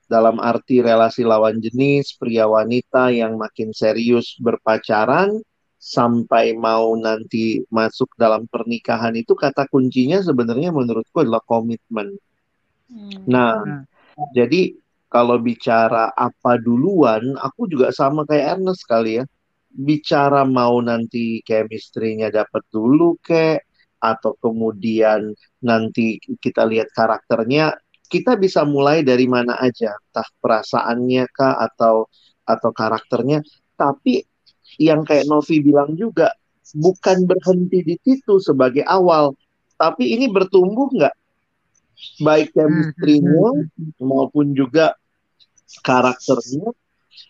dalam 0.07 0.39
arti 0.39 0.79
relasi 0.79 1.27
lawan 1.27 1.59
jenis 1.59 2.15
pria 2.15 2.47
wanita 2.47 3.11
yang 3.11 3.35
makin 3.35 3.75
serius 3.75 4.39
berpacaran 4.39 5.43
sampai 5.77 6.55
mau 6.55 6.95
nanti 6.95 7.61
masuk 7.67 8.15
dalam 8.15 8.47
pernikahan 8.47 9.13
itu 9.13 9.35
kata 9.35 9.67
kuncinya 9.67 10.23
sebenarnya 10.23 10.73
menurutku 10.73 11.21
adalah 11.21 11.43
komitmen. 11.43 12.17
Hmm. 12.87 13.23
Nah, 13.27 13.61
hmm. 13.61 13.83
jadi 14.33 14.73
kalau 15.11 15.39
bicara 15.39 16.11
apa 16.15 16.59
duluan, 16.59 17.35
aku 17.39 17.67
juga 17.69 17.91
sama 17.93 18.23
kayak 18.27 18.59
Ernest 18.59 18.83
kali 18.87 19.21
ya 19.21 19.25
bicara 19.77 20.41
mau 20.41 20.81
nanti 20.81 21.45
chemistry-nya 21.45 22.33
dapat 22.33 22.65
dulu 22.73 23.21
kek 23.21 23.61
atau 24.01 24.33
kemudian 24.41 25.33
nanti 25.61 26.17
kita 26.41 26.65
lihat 26.65 26.89
karakternya 26.93 27.77
kita 28.07 28.39
bisa 28.39 28.63
mulai 28.63 29.03
dari 29.03 29.29
mana 29.29 29.59
aja 29.61 29.93
entah 29.93 30.27
perasaannya 30.41 31.23
kah 31.29 31.55
atau 31.61 32.07
atau 32.47 32.71
karakternya. 32.71 33.43
Tapi 33.77 34.23
yang 34.81 35.05
kayak 35.05 35.29
Novi 35.29 35.61
bilang 35.61 35.93
juga 35.93 36.31
bukan 36.73 37.27
berhenti 37.29 37.79
di 37.83 37.95
situ 38.01 38.39
sebagai 38.41 38.83
awal 38.83 39.35
tapi 39.77 40.17
ini 40.17 40.25
bertumbuh 40.27 40.89
nggak? 40.89 41.15
Baik 42.25 42.49
hmm, 42.53 42.57
chemistry-nya 42.57 43.47
hmm, 43.53 43.69
hmm, 43.69 43.91
maupun 44.01 44.57
juga 44.57 44.97
karakternya 45.85 46.73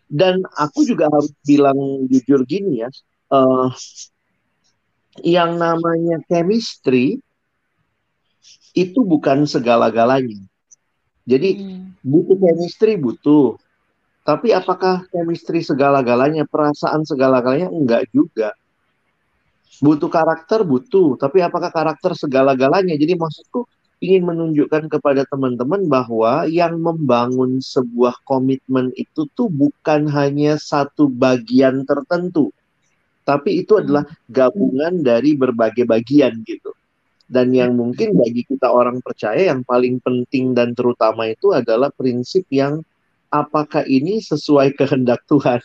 dan 0.08 0.44
aku 0.56 0.88
juga 0.88 1.12
harus 1.12 1.32
bilang 1.44 2.08
jujur 2.08 2.48
gini 2.48 2.84
ya, 2.86 2.89
uh, 3.32 3.70
yang 5.25 5.58
namanya 5.58 6.22
chemistry 6.29 7.20
itu 8.77 9.00
bukan 9.01 9.50
segala-galanya. 9.50 10.38
Jadi 11.27 11.50
hmm. 11.60 12.00
butuh 12.06 12.38
chemistry 12.39 12.96
butuh, 12.96 13.60
Tapi 14.27 14.51
apakah 14.51 15.08
chemistry 15.08 15.63
segala-galanya, 15.63 16.44
perasaan 16.44 17.08
segala-galanya? 17.08 17.72
Enggak 17.72 18.12
juga. 18.12 18.51
Butuh 19.79 20.12
karakter, 20.12 20.67
butuh. 20.67 21.15
Tapi 21.15 21.39
apakah 21.39 21.72
karakter 21.72 22.12
segala-galanya? 22.12 23.00
Jadi 23.00 23.15
maksudku 23.15 23.63
ingin 23.98 24.30
menunjukkan 24.30 24.94
kepada 24.94 25.25
teman-teman 25.25 25.89
bahwa 25.89 26.46
yang 26.46 26.77
membangun 26.77 27.58
sebuah 27.58 28.22
komitmen 28.30 28.94
itu 28.94 29.25
tuh 29.34 29.50
bukan 29.50 30.06
hanya 30.13 30.62
satu 30.62 31.10
bagian 31.10 31.82
tertentu. 31.82 32.54
Tapi 33.25 33.66
itu 33.66 33.82
adalah 33.82 34.08
gabungan 34.30 35.04
dari 35.04 35.36
berbagai 35.36 35.84
bagian 35.84 36.46
gitu. 36.46 36.72
Dan 37.27 37.51
yang 37.51 37.75
mungkin 37.75 38.16
bagi 38.16 38.48
kita 38.48 38.72
orang 38.72 39.04
percaya 39.04 39.51
yang 39.51 39.68
paling 39.68 40.00
penting 40.00 40.56
dan 40.56 40.72
terutama 40.72 41.27
itu 41.27 41.51
adalah 41.51 41.92
prinsip 41.92 42.48
yang 42.48 42.80
apakah 43.27 43.84
ini 43.84 44.24
sesuai 44.24 44.80
kehendak 44.80 45.27
Tuhan? 45.27 45.60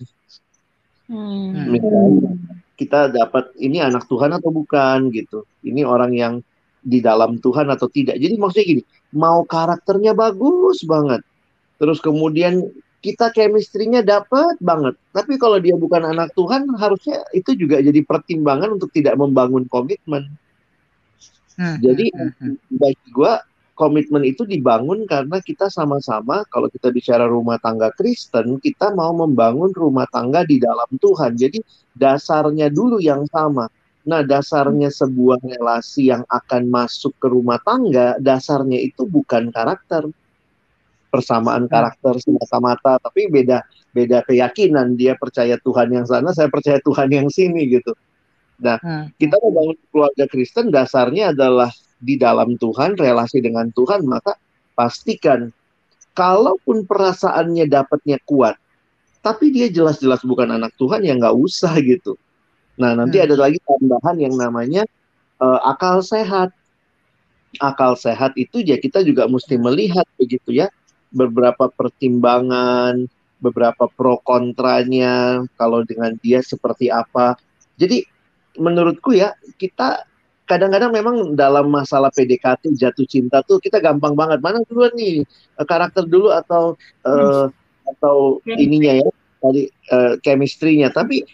Hmm. 1.07 1.71
Misalnya 1.71 2.35
kita 2.75 3.15
dapat 3.15 3.55
ini 3.63 3.79
anak 3.79 4.11
Tuhan 4.11 4.35
atau 4.35 4.51
bukan 4.51 5.15
gitu. 5.15 5.47
Ini 5.63 5.87
orang 5.87 6.13
yang 6.19 6.35
di 6.83 6.99
dalam 6.99 7.39
Tuhan 7.39 7.71
atau 7.71 7.87
tidak. 7.87 8.19
Jadi 8.19 8.35
maksudnya 8.37 8.67
gini, 8.67 8.83
mau 9.15 9.47
karakternya 9.47 10.13
bagus 10.13 10.83
banget. 10.83 11.23
Terus 11.79 11.99
kemudian 12.03 12.69
kita 13.03 13.35
chemistry-nya 13.35 14.07
dapat 14.07 14.59
banget. 14.63 14.95
Tapi 15.11 15.35
kalau 15.39 15.59
dia 15.59 15.75
bukan 15.75 16.07
anak 16.07 16.31
Tuhan, 16.39 16.71
harusnya 16.79 17.23
itu 17.35 17.55
juga 17.59 17.83
jadi 17.83 18.03
pertimbangan 18.07 18.79
untuk 18.79 18.91
tidak 18.95 19.19
membangun 19.19 19.67
komitmen. 19.67 20.31
Hmm, 21.59 21.77
jadi 21.83 22.09
hmm, 22.11 22.31
hmm, 22.39 22.55
hmm. 22.57 22.77
bagi 22.79 23.09
gue 23.13 23.33
komitmen 23.77 24.23
itu 24.25 24.45
dibangun 24.45 25.05
karena 25.09 25.41
kita 25.41 25.69
sama-sama 25.69 26.45
kalau 26.49 26.69
kita 26.69 26.93
bicara 26.93 27.25
rumah 27.29 27.57
tangga 27.61 27.93
Kristen 27.93 28.61
kita 28.61 28.93
mau 28.93 29.13
membangun 29.13 29.73
rumah 29.73 30.09
tangga 30.13 30.45
di 30.45 30.61
dalam 30.61 30.89
Tuhan 30.97 31.37
jadi 31.37 31.61
dasarnya 31.97 32.69
dulu 32.69 33.01
yang 33.01 33.25
sama 33.33 33.69
nah 34.03 34.21
dasarnya 34.27 34.91
sebuah 34.91 35.39
relasi 35.43 36.11
yang 36.11 36.27
akan 36.27 36.69
masuk 36.69 37.15
ke 37.23 37.31
rumah 37.31 37.63
tangga 37.63 38.19
dasarnya 38.19 38.79
itu 38.83 39.07
bukan 39.07 39.55
karakter. 39.55 40.11
Persamaan 41.13 41.69
karakter 41.69 42.17
semata-mata 42.25 42.97
tapi 42.97 43.29
beda 43.29 43.61
beda 43.93 44.25
keyakinan. 44.25 44.97
Dia 44.97 45.13
percaya 45.15 45.61
Tuhan 45.61 45.93
yang 45.93 46.09
sana 46.09 46.33
saya 46.33 46.49
percaya 46.49 46.81
Tuhan 46.81 47.13
yang 47.13 47.29
sini 47.29 47.69
gitu. 47.69 47.93
Nah 48.65 48.81
kita 49.21 49.37
membangun 49.39 49.77
keluarga 49.93 50.25
Kristen 50.25 50.73
dasarnya 50.73 51.37
adalah 51.37 51.69
di 52.03 52.19
dalam 52.19 52.59
Tuhan, 52.59 52.99
relasi 52.99 53.39
dengan 53.39 53.71
Tuhan, 53.71 54.03
maka 54.03 54.35
pastikan 54.75 55.55
kalaupun 56.19 56.83
perasaannya 56.85 57.71
dapatnya 57.71 58.19
kuat, 58.27 58.59
tapi 59.23 59.55
dia 59.55 59.71
jelas-jelas 59.71 60.27
bukan 60.27 60.51
anak 60.59 60.75
Tuhan 60.77 61.07
ya 61.07 61.15
nggak 61.15 61.37
usah 61.39 61.79
gitu. 61.79 62.19
Nah 62.81 62.97
nanti 62.97 63.21
hmm. 63.21 63.27
ada 63.29 63.37
lagi 63.37 63.59
tambahan 63.65 64.17
yang 64.21 64.35
namanya 64.37 64.83
uh, 65.43 65.61
akal 65.67 66.01
sehat. 66.01 66.55
Akal 67.61 68.01
sehat 68.01 68.33
itu 68.41 68.65
ya 68.65 68.81
kita 68.81 69.05
juga 69.05 69.29
mesti 69.29 69.61
melihat 69.61 70.09
begitu 70.17 70.57
ya 70.57 70.73
beberapa 71.13 71.69
pertimbangan, 71.69 73.05
beberapa 73.45 73.85
pro 73.93 74.17
kontranya, 74.25 75.45
kalau 75.61 75.85
dengan 75.85 76.17
dia 76.25 76.41
seperti 76.41 76.89
apa. 76.89 77.37
Jadi 77.77 78.09
menurutku 78.57 79.13
ya 79.13 79.37
kita 79.61 80.09
kadang-kadang 80.49 80.93
memang 80.93 81.17
dalam 81.33 81.71
masalah 81.73 82.13
PDKT 82.13 82.77
jatuh 82.77 83.07
cinta 83.09 83.41
tuh 83.47 83.57
kita 83.63 83.81
gampang 83.81 84.13
banget 84.13 84.43
mana 84.43 84.61
dulu 84.69 84.85
nih 84.93 85.25
eh, 85.57 85.67
karakter 85.67 86.05
dulu 86.05 86.29
atau 86.35 86.77
uh, 87.09 87.49
atau 87.89 88.43
ininya 88.45 89.01
ya 89.01 89.09
tadi 89.41 89.63
uh, 89.89 90.21
chemistry-nya 90.21 90.93
tapi 90.93 91.25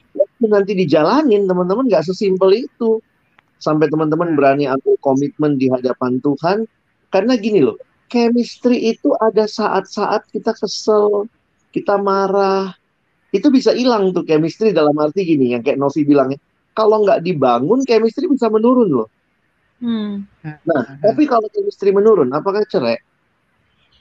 nanti 0.46 0.78
dijalanin 0.78 1.50
teman-teman 1.50 1.90
nggak 1.90 2.06
sesimpel 2.06 2.54
itu 2.54 3.02
sampai 3.58 3.90
teman-teman 3.90 4.38
berani 4.38 4.70
ambil 4.70 4.94
komitmen 5.02 5.58
di 5.58 5.66
hadapan 5.66 6.22
Tuhan 6.22 6.62
karena 7.10 7.34
gini 7.34 7.66
loh 7.66 7.74
chemistry 8.06 8.94
itu 8.94 9.10
ada 9.18 9.50
saat-saat 9.50 10.30
kita 10.30 10.54
kesel 10.54 11.26
kita 11.74 11.98
marah 11.98 12.70
itu 13.34 13.50
bisa 13.50 13.74
hilang 13.74 14.14
tuh 14.14 14.22
chemistry 14.22 14.70
dalam 14.70 14.94
arti 15.02 15.26
gini 15.26 15.58
yang 15.58 15.66
kayak 15.66 15.82
Novi 15.82 16.06
bilang 16.06 16.30
ya 16.30 16.38
kalau 16.78 17.02
nggak 17.02 17.26
dibangun 17.26 17.82
chemistry 17.82 18.30
bisa 18.30 18.46
menurun 18.46 19.02
loh. 19.02 19.08
Hmm. 19.82 20.22
Nah, 20.46 20.82
hmm. 20.86 21.02
tapi 21.02 21.26
kalau 21.26 21.50
chemistry 21.50 21.90
menurun, 21.90 22.30
apakah 22.30 22.62
cerai? 22.70 23.02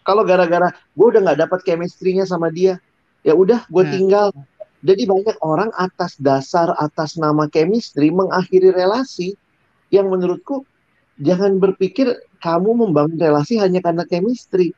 Kalau 0.06 0.22
gara-gara 0.22 0.70
gue 0.70 1.08
udah 1.10 1.22
nggak 1.25 1.39
dapat 1.41 1.60
chemistry-nya 1.65 2.29
sama 2.29 2.53
dia, 2.53 2.77
ya 3.25 3.34
udah 3.34 3.65
gue 3.65 3.84
hmm. 3.84 3.94
tinggal. 3.98 4.29
Jadi 4.86 5.10
banyak 5.10 5.38
orang 5.42 5.74
atas 5.74 6.18
dasar 6.22 6.70
atas 6.78 7.18
nama 7.18 7.50
chemistry 7.50 8.14
mengakhiri 8.14 8.70
relasi 8.70 9.34
yang 9.90 10.14
menurutku 10.14 10.68
jangan 11.18 11.58
berpikir 11.58 12.14
kamu 12.44 12.86
membangun 12.86 13.18
relasi 13.18 13.58
hanya 13.58 13.82
karena 13.82 14.06
chemistry. 14.06 14.74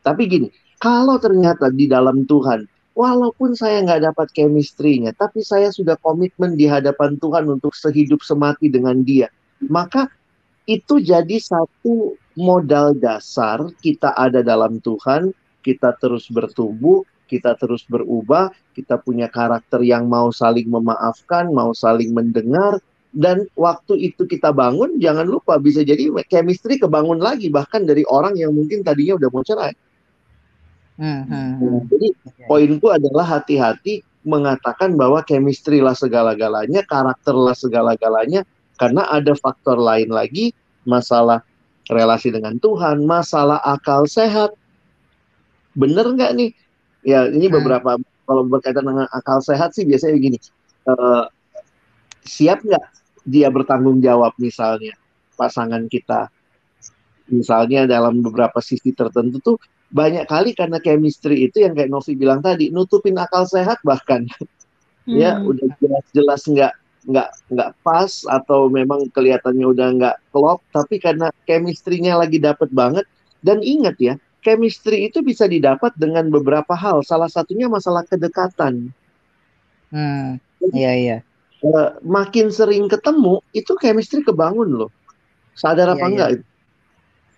Tapi 0.00 0.22
gini, 0.24 0.48
kalau 0.80 1.20
ternyata 1.20 1.68
di 1.68 1.84
dalam 1.84 2.24
Tuhan 2.24 2.64
walaupun 2.96 3.52
saya 3.52 3.84
nggak 3.84 4.12
dapat 4.12 4.28
chemistry-nya, 4.32 5.12
tapi 5.16 5.44
saya 5.44 5.68
sudah 5.68 6.00
komitmen 6.00 6.56
di 6.56 6.64
hadapan 6.64 7.20
Tuhan 7.20 7.48
untuk 7.48 7.76
sehidup 7.76 8.24
semati 8.24 8.72
dengan 8.72 9.04
dia. 9.04 9.28
Maka 9.68 10.08
itu 10.64 11.00
jadi 11.00 11.36
satu 11.36 12.16
modal 12.38 12.96
dasar 12.96 13.68
kita 13.84 14.16
ada 14.16 14.40
dalam 14.40 14.80
Tuhan, 14.80 15.36
kita 15.60 15.96
terus 16.00 16.28
bertumbuh, 16.32 17.04
kita 17.30 17.54
terus 17.54 17.86
berubah, 17.86 18.50
kita 18.74 18.98
punya 18.98 19.30
karakter 19.30 19.86
yang 19.86 20.10
mau 20.10 20.34
saling 20.34 20.66
memaafkan, 20.66 21.54
mau 21.54 21.70
saling 21.70 22.10
mendengar, 22.10 22.82
dan 23.14 23.46
waktu 23.54 24.10
itu 24.10 24.26
kita 24.26 24.50
bangun, 24.50 24.98
jangan 24.98 25.26
lupa 25.26 25.58
bisa 25.62 25.86
jadi 25.86 26.10
chemistry 26.26 26.82
kebangun 26.82 27.22
lagi, 27.22 27.46
bahkan 27.46 27.86
dari 27.86 28.02
orang 28.10 28.34
yang 28.34 28.50
mungkin 28.50 28.82
tadinya 28.82 29.18
udah 29.18 29.30
mau 29.30 29.46
cerai. 29.46 29.74
Hmm, 30.98 31.22
hmm, 31.26 31.50
hmm. 31.58 31.80
Jadi 31.90 32.08
poinku 32.50 32.90
adalah 32.90 33.38
hati-hati 33.38 34.02
mengatakan 34.26 34.94
bahwa 35.00 35.24
chemistry 35.24 35.80
lah 35.80 35.96
segala-galanya, 35.96 36.84
karakter 36.84 37.32
lah 37.32 37.56
segala-galanya, 37.56 38.42
karena 38.76 39.08
ada 39.08 39.32
faktor 39.38 39.80
lain 39.80 40.12
lagi, 40.12 40.52
masalah 40.84 41.40
relasi 41.90 42.30
dengan 42.30 42.60
Tuhan, 42.62 43.02
masalah 43.08 43.58
akal 43.64 44.06
sehat. 44.06 44.54
Bener 45.74 46.04
nggak 46.04 46.32
nih? 46.36 46.50
Ya 47.06 47.28
ini 47.28 47.48
hmm. 47.48 47.56
beberapa 47.60 47.90
kalau 48.28 48.42
berkaitan 48.46 48.86
dengan 48.86 49.06
akal 49.10 49.40
sehat 49.42 49.72
sih 49.74 49.88
biasanya 49.88 50.14
begini. 50.16 50.38
Uh, 50.84 51.26
siap 52.24 52.62
nggak 52.62 52.84
dia 53.24 53.48
bertanggung 53.52 54.00
jawab 54.00 54.32
misalnya 54.40 54.96
pasangan 55.36 55.88
kita 55.88 56.28
misalnya 57.30 57.86
dalam 57.86 58.20
beberapa 58.20 58.58
sisi 58.58 58.90
tertentu 58.92 59.38
tuh 59.40 59.56
banyak 59.90 60.26
kali 60.26 60.54
karena 60.54 60.78
chemistry 60.78 61.50
itu 61.50 61.62
yang 61.66 61.74
kayak 61.74 61.90
Novi 61.90 62.14
bilang 62.14 62.42
tadi 62.42 62.70
nutupin 62.70 63.18
akal 63.18 63.46
sehat 63.46 63.82
bahkan 63.82 64.26
ya, 64.30 64.38
hmm. 65.06 65.16
ya 65.16 65.30
udah 65.42 65.68
jelas-jelas 65.78 66.42
nggak 66.46 66.72
nggak 67.00 67.28
nggak 67.48 67.70
pas 67.80 68.12
atau 68.28 68.68
memang 68.68 69.08
kelihatannya 69.10 69.66
udah 69.66 69.88
nggak 69.96 70.16
klop 70.36 70.60
tapi 70.68 71.00
karena 71.00 71.32
chemistry-nya 71.48 72.20
lagi 72.20 72.36
dapet 72.36 72.68
banget 72.70 73.08
dan 73.40 73.64
ingat 73.64 73.96
ya 73.96 74.14
chemistry 74.40 75.08
itu 75.08 75.20
bisa 75.20 75.44
didapat 75.46 75.92
dengan 75.96 76.28
beberapa 76.28 76.72
hal 76.76 77.04
salah 77.04 77.28
satunya 77.28 77.68
masalah 77.68 78.04
kedekatan 78.04 78.90
hmm 79.92 80.28
iya 80.76 80.92
iya 80.96 81.18
uh, 81.64 81.96
makin 82.04 82.52
sering 82.52 82.88
ketemu 82.88 83.40
itu 83.56 83.72
chemistry 83.78 84.20
kebangun 84.24 84.84
loh 84.84 84.90
sadar 85.56 85.92
apa 85.92 86.04
iya, 86.04 86.10
enggak 86.10 86.30
iya. 86.36 86.48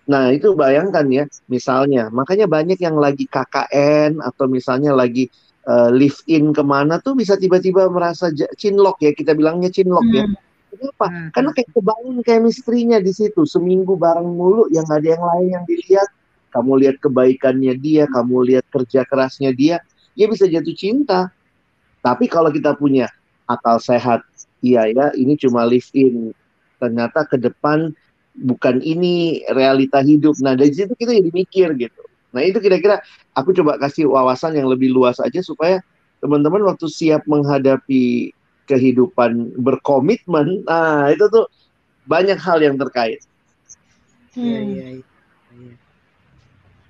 Nah, 0.03 0.35
itu 0.35 0.51
bayangkan 0.51 1.07
ya, 1.07 1.23
misalnya, 1.47 2.11
makanya 2.11 2.43
banyak 2.43 2.75
yang 2.75 2.99
lagi 2.99 3.23
KKN 3.23 4.19
atau 4.19 4.51
misalnya 4.51 4.91
lagi 4.91 5.31
uh, 5.63 5.87
live 5.87 6.19
in 6.27 6.51
ke 6.51 6.59
mana 6.59 6.99
tuh 6.99 7.15
bisa 7.15 7.39
tiba-tiba 7.39 7.87
merasa 7.87 8.27
cinlok 8.59 8.99
ya, 8.99 9.15
kita 9.15 9.31
bilangnya 9.31 9.71
cinlok 9.71 10.03
ya. 10.11 10.27
hmm. 10.27 10.35
ya. 10.35 10.51
Kenapa? 10.73 11.05
Hmm. 11.07 11.29
Karena 11.31 11.49
kayak 11.55 11.69
kebangun 11.71 12.17
chemistry-nya 12.25 12.97
di 12.99 13.13
situ, 13.15 13.47
seminggu 13.47 13.95
bareng 13.95 14.27
mulu, 14.27 14.67
yang 14.73 14.83
gak 14.89 15.05
ada 15.05 15.09
yang 15.15 15.23
lain 15.23 15.47
yang 15.55 15.63
dilihat. 15.69 16.09
Kamu 16.53 16.77
lihat 16.85 17.01
kebaikannya 17.01 17.73
dia, 17.81 18.05
kamu 18.05 18.53
lihat 18.53 18.65
kerja 18.69 19.01
kerasnya 19.09 19.49
dia, 19.51 19.81
dia 20.13 20.25
bisa 20.29 20.45
jatuh 20.45 20.77
cinta. 20.77 21.33
Tapi 22.05 22.29
kalau 22.29 22.53
kita 22.53 22.77
punya 22.77 23.09
akal 23.49 23.81
sehat, 23.81 24.21
iya 24.61 24.85
ya, 24.87 25.09
ini 25.17 25.33
cuma 25.35 25.65
live 25.65 25.89
in. 25.97 26.29
Ternyata 26.77 27.25
ke 27.25 27.41
depan 27.41 27.89
bukan 28.37 28.81
ini 28.85 29.41
realita 29.49 30.05
hidup. 30.05 30.37
Nah 30.41 30.53
dari 30.53 30.73
situ 30.73 30.93
kita 30.93 31.13
jadi 31.13 31.31
mikir 31.33 31.73
gitu. 31.77 32.03
Nah 32.33 32.41
itu 32.41 32.57
kira-kira 32.61 33.01
aku 33.37 33.53
coba 33.53 33.77
kasih 33.77 34.09
wawasan 34.09 34.57
yang 34.57 34.69
lebih 34.69 34.89
luas 34.89 35.21
aja 35.21 35.41
supaya 35.41 35.81
teman-teman 36.17 36.65
waktu 36.65 36.89
siap 36.89 37.27
menghadapi 37.29 38.33
kehidupan 38.63 39.59
berkomitmen, 39.59 40.63
nah 40.63 41.11
itu 41.11 41.27
tuh 41.27 41.51
banyak 42.07 42.39
hal 42.39 42.63
yang 42.63 42.79
terkait. 42.79 43.19
Hmm. 44.31 44.47
Ya, 44.47 44.59
ya, 44.63 44.87
ya. 44.97 45.73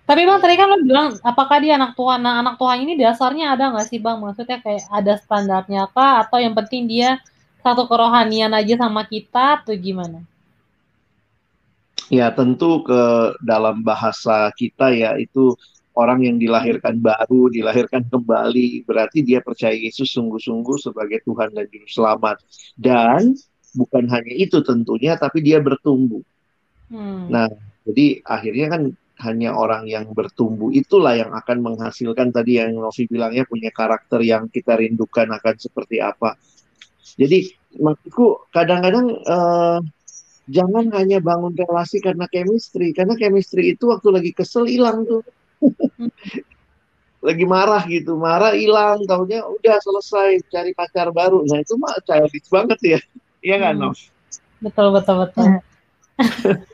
Tapi 0.03 0.21
bang 0.27 0.39
tadi 0.43 0.55
kan 0.59 0.67
lo 0.67 0.77
bilang 0.83 1.15
apakah 1.23 1.63
dia 1.63 1.79
anak 1.79 1.95
Tuhan? 1.95 2.19
Nah 2.19 2.43
anak 2.43 2.59
Tuhan 2.59 2.83
ini 2.83 2.99
dasarnya 2.99 3.55
ada 3.55 3.71
nggak 3.71 3.87
sih 3.87 4.03
bang? 4.03 4.19
Maksudnya 4.19 4.59
kayak 4.59 4.83
ada 4.91 5.13
standarnya 5.15 5.87
kah? 5.95 6.27
Atau 6.27 6.43
yang 6.43 6.51
penting 6.51 6.91
dia 6.91 7.23
satu 7.63 7.87
kerohanian 7.87 8.51
aja 8.51 8.75
sama 8.75 9.07
kita 9.07 9.63
atau 9.63 9.71
gimana? 9.79 10.19
Ya 12.11 12.27
tentu 12.35 12.83
ke 12.83 13.01
dalam 13.39 13.79
bahasa 13.79 14.51
kita 14.59 14.91
ya 14.91 15.15
itu 15.15 15.55
orang 15.95 16.25
yang 16.25 16.37
dilahirkan 16.41 16.99
baru, 16.99 17.47
dilahirkan 17.53 18.03
kembali, 18.09 18.83
berarti 18.83 19.21
dia 19.21 19.39
percaya 19.39 19.77
Yesus 19.77 20.11
sungguh-sungguh 20.11 20.81
sebagai 20.81 21.21
Tuhan 21.23 21.53
dan 21.53 21.69
Juru 21.69 21.87
Selamat. 21.87 22.41
Dan 22.73 23.37
bukan 23.77 24.09
hanya 24.09 24.33
itu 24.33 24.59
tentunya, 24.65 25.15
tapi 25.15 25.45
dia 25.45 25.61
bertumbuh. 25.61 26.25
Hmm. 26.89 27.29
Nah, 27.29 27.47
jadi 27.85 28.25
akhirnya 28.25 28.67
kan 28.73 28.81
hanya 29.23 29.55
orang 29.55 29.87
yang 29.87 30.11
bertumbuh 30.11 30.69
itulah 30.69 31.15
yang 31.15 31.31
akan 31.31 31.63
menghasilkan 31.63 32.35
tadi 32.35 32.59
yang 32.59 32.75
Novi 32.75 33.07
bilangnya 33.07 33.47
punya 33.47 33.71
karakter 33.71 34.19
yang 34.19 34.51
kita 34.51 34.75
rindukan 34.75 35.31
akan 35.31 35.55
seperti 35.55 36.03
apa. 36.03 36.35
Jadi 37.15 37.55
maksudku 37.79 38.51
kadang-kadang 38.51 39.07
uh, 39.23 39.79
jangan 40.51 40.91
hanya 40.93 41.23
bangun 41.23 41.55
relasi 41.55 42.03
karena 42.03 42.27
chemistry, 42.27 42.91
karena 42.91 43.15
chemistry 43.15 43.73
itu 43.73 43.87
waktu 43.89 44.07
lagi 44.11 44.31
kesel 44.35 44.67
hilang 44.67 45.07
tuh. 45.07 45.23
lagi 47.23 47.45
marah 47.47 47.87
gitu, 47.87 48.19
marah 48.19 48.51
hilang, 48.51 49.07
tahunya 49.07 49.47
udah 49.47 49.79
selesai 49.79 50.43
cari 50.51 50.75
pacar 50.75 51.07
baru. 51.15 51.47
Nah 51.47 51.63
itu 51.63 51.79
mah 51.79 51.95
childish 52.03 52.51
banget 52.51 52.79
ya, 52.83 52.99
iya 53.39 53.55
nggak 53.63 53.73
hmm. 53.79 53.95
Betul 54.59 54.91
betul 54.91 55.15
betul. 55.23 55.47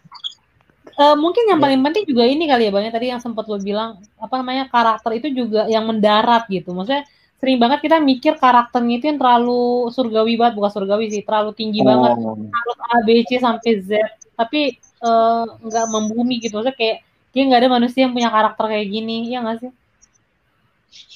Uh, 1.00 1.16
mungkin 1.16 1.48
yang 1.48 1.64
ya. 1.64 1.64
paling 1.64 1.80
penting 1.80 2.04
juga 2.12 2.28
ini 2.28 2.44
kali 2.44 2.68
ya 2.68 2.72
bang 2.76 2.92
ya. 2.92 2.92
Tadi 2.92 3.08
yang 3.08 3.24
sempat 3.24 3.48
lo 3.48 3.56
bilang 3.56 4.04
apa 4.20 4.36
namanya 4.36 4.68
karakter 4.68 5.16
itu 5.16 5.32
juga 5.32 5.64
yang 5.72 5.88
mendarat 5.88 6.44
gitu. 6.52 6.76
Maksudnya 6.76 7.08
sering 7.40 7.56
banget 7.56 7.88
kita 7.88 8.04
mikir 8.04 8.36
karakternya 8.36 9.00
itu 9.00 9.06
yang 9.08 9.16
terlalu 9.16 9.88
surgawi 9.96 10.36
banget. 10.36 10.60
Bukan 10.60 10.72
surgawi 10.76 11.08
sih 11.08 11.24
terlalu 11.24 11.56
tinggi 11.56 11.80
oh. 11.82 11.88
banget 11.88 12.12
harus 12.52 12.78
A 12.84 13.00
B 13.08 13.24
C 13.24 13.40
sampai 13.40 13.80
Z. 13.80 13.96
Tapi 14.36 14.76
uh, 15.00 15.48
nggak 15.64 15.86
membumi 15.88 16.44
gitu. 16.44 16.60
Maksudnya 16.60 16.76
kayak 16.76 17.08
dia 17.32 17.42
nggak 17.48 17.62
ada 17.64 17.72
manusia 17.72 18.04
yang 18.04 18.12
punya 18.12 18.28
karakter 18.28 18.66
kayak 18.68 18.88
gini. 18.92 19.32
Ya 19.32 19.40
nggak 19.40 19.58
sih? 19.64 19.72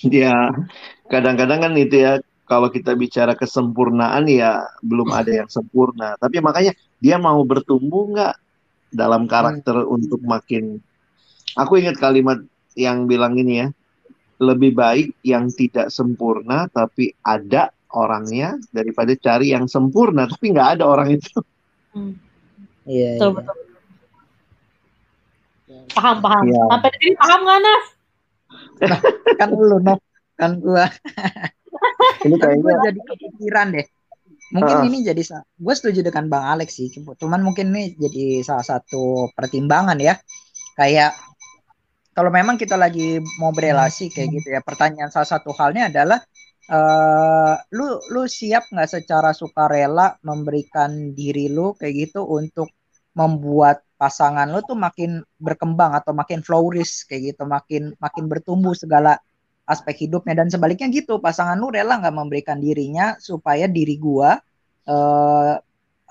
Ya 0.08 0.32
kadang-kadang 1.12 1.60
kan 1.60 1.76
itu 1.76 2.08
ya 2.08 2.24
kalau 2.48 2.72
kita 2.72 2.96
bicara 2.96 3.36
kesempurnaan 3.36 4.32
ya 4.32 4.64
belum 4.80 5.12
ada 5.12 5.44
yang 5.44 5.52
sempurna. 5.52 6.16
Tapi 6.24 6.40
makanya 6.40 6.72
dia 7.04 7.20
mau 7.20 7.44
bertumbuh 7.44 8.08
nggak 8.16 8.40
dalam 8.94 9.26
karakter 9.28 9.76
hmm. 9.84 9.90
untuk 9.92 10.22
makin 10.24 10.80
aku 11.58 11.82
ingat 11.82 11.98
kalimat 12.00 12.40
yang 12.74 13.06
bilang 13.06 13.38
ini 13.38 13.66
ya 13.66 13.68
lebih 14.42 14.74
baik 14.74 15.14
yang 15.22 15.50
tidak 15.54 15.94
sempurna 15.94 16.66
tapi 16.70 17.14
ada 17.22 17.70
orangnya 17.94 18.58
daripada 18.74 19.14
cari 19.14 19.54
yang 19.54 19.70
sempurna 19.70 20.26
tapi 20.32 20.54
nggak 20.54 20.80
ada 20.80 20.84
orang 20.86 21.18
itu 21.18 21.38
hmm. 21.94 22.14
iya, 22.88 23.18
betul, 23.18 23.30
iya. 23.30 23.38
betul 23.42 23.58
paham 25.94 26.18
paham 26.22 26.44
ya. 26.50 26.64
sampai 26.70 26.90
di 26.90 26.98
sini 27.02 27.16
paham 27.18 27.40
nggak 27.46 27.60
Nas 27.62 27.86
nah, 28.84 29.00
kan 29.38 29.50
lu 29.54 29.78
no 29.82 29.96
kan 30.38 30.52
gua 30.60 30.86
ini 32.26 32.36
kayaknya 32.38 32.74
jadi 32.90 33.00
kepikiran 33.06 33.68
deh 33.78 33.88
mungkin 34.52 34.84
uh. 34.84 34.88
ini 34.90 35.06
jadi 35.08 35.22
gue 35.40 35.74
setuju 35.74 36.04
dengan 36.04 36.28
bang 36.28 36.46
Alex 36.60 36.76
sih 36.76 36.92
cuman 36.92 37.42
mungkin 37.42 37.72
ini 37.72 37.96
jadi 37.96 38.44
salah 38.44 38.66
satu 38.66 39.32
pertimbangan 39.32 39.96
ya 40.02 40.20
kayak 40.76 41.16
kalau 42.14 42.30
memang 42.30 42.60
kita 42.60 42.78
lagi 42.78 43.18
mau 43.42 43.50
berelasi 43.50 44.14
kayak 44.14 44.30
gitu 44.38 44.48
ya 44.54 44.62
pertanyaan 44.62 45.10
salah 45.10 45.30
satu 45.38 45.50
halnya 45.58 45.90
adalah 45.90 46.22
uh, 46.70 47.58
lu 47.74 47.98
lu 48.14 48.30
siap 48.30 48.70
nggak 48.70 48.90
secara 49.02 49.34
sukarela 49.34 50.16
memberikan 50.22 51.12
diri 51.18 51.50
lu 51.50 51.74
kayak 51.74 52.10
gitu 52.10 52.22
untuk 52.24 52.70
membuat 53.18 53.82
pasangan 53.98 54.50
lu 54.50 54.62
tuh 54.66 54.78
makin 54.78 55.26
berkembang 55.42 55.98
atau 55.98 56.14
makin 56.14 56.46
flourish 56.46 57.06
kayak 57.10 57.34
gitu 57.34 57.44
makin 57.50 57.94
makin 57.98 58.26
bertumbuh 58.30 58.78
segala 58.78 59.18
aspek 59.64 60.08
hidupnya. 60.08 60.44
Dan 60.44 60.52
sebaliknya 60.52 60.92
gitu 60.92 61.20
pasangan 61.24 61.56
lu 61.56 61.72
rela 61.72 62.00
nggak 62.00 62.16
memberikan 62.16 62.58
dirinya 62.60 63.16
supaya 63.20 63.68
diri 63.68 63.96
gua 63.96 64.40
uh, 64.88 65.56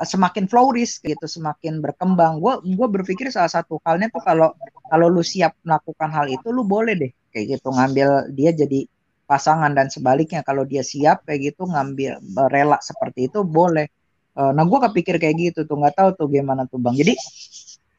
semakin 0.03 0.49
flourish 0.49 1.05
gitu 1.05 1.29
semakin 1.29 1.85
berkembang. 1.85 2.41
Gua 2.41 2.59
gua 2.65 2.89
berpikir 2.89 3.29
salah 3.29 3.53
satu 3.53 3.79
halnya 3.85 4.09
tuh 4.09 4.25
kalau 4.25 4.57
kalau 4.89 5.07
lu 5.13 5.21
siap 5.21 5.57
melakukan 5.63 6.11
hal 6.11 6.27
itu 6.33 6.49
lu 6.49 6.65
boleh 6.65 6.95
deh 6.97 7.13
kayak 7.33 7.61
gitu 7.61 7.69
ngambil 7.73 8.33
dia 8.33 8.51
jadi 8.57 8.89
pasangan. 9.29 9.73
Dan 9.77 9.93
sebaliknya 9.93 10.41
kalau 10.41 10.65
dia 10.65 10.81
siap 10.81 11.29
kayak 11.29 11.53
gitu 11.53 11.69
ngambil 11.69 12.19
rela 12.49 12.81
seperti 12.81 13.29
itu 13.29 13.45
boleh. 13.45 13.87
Uh, 14.33 14.49
nah 14.57 14.65
gua 14.65 14.89
kepikir 14.89 15.21
kayak 15.21 15.37
gitu 15.53 15.69
tuh 15.69 15.77
nggak 15.77 15.93
tahu 15.93 16.09
tuh 16.17 16.27
gimana 16.33 16.65
tuh 16.65 16.81
bang. 16.81 16.97
Jadi 16.97 17.13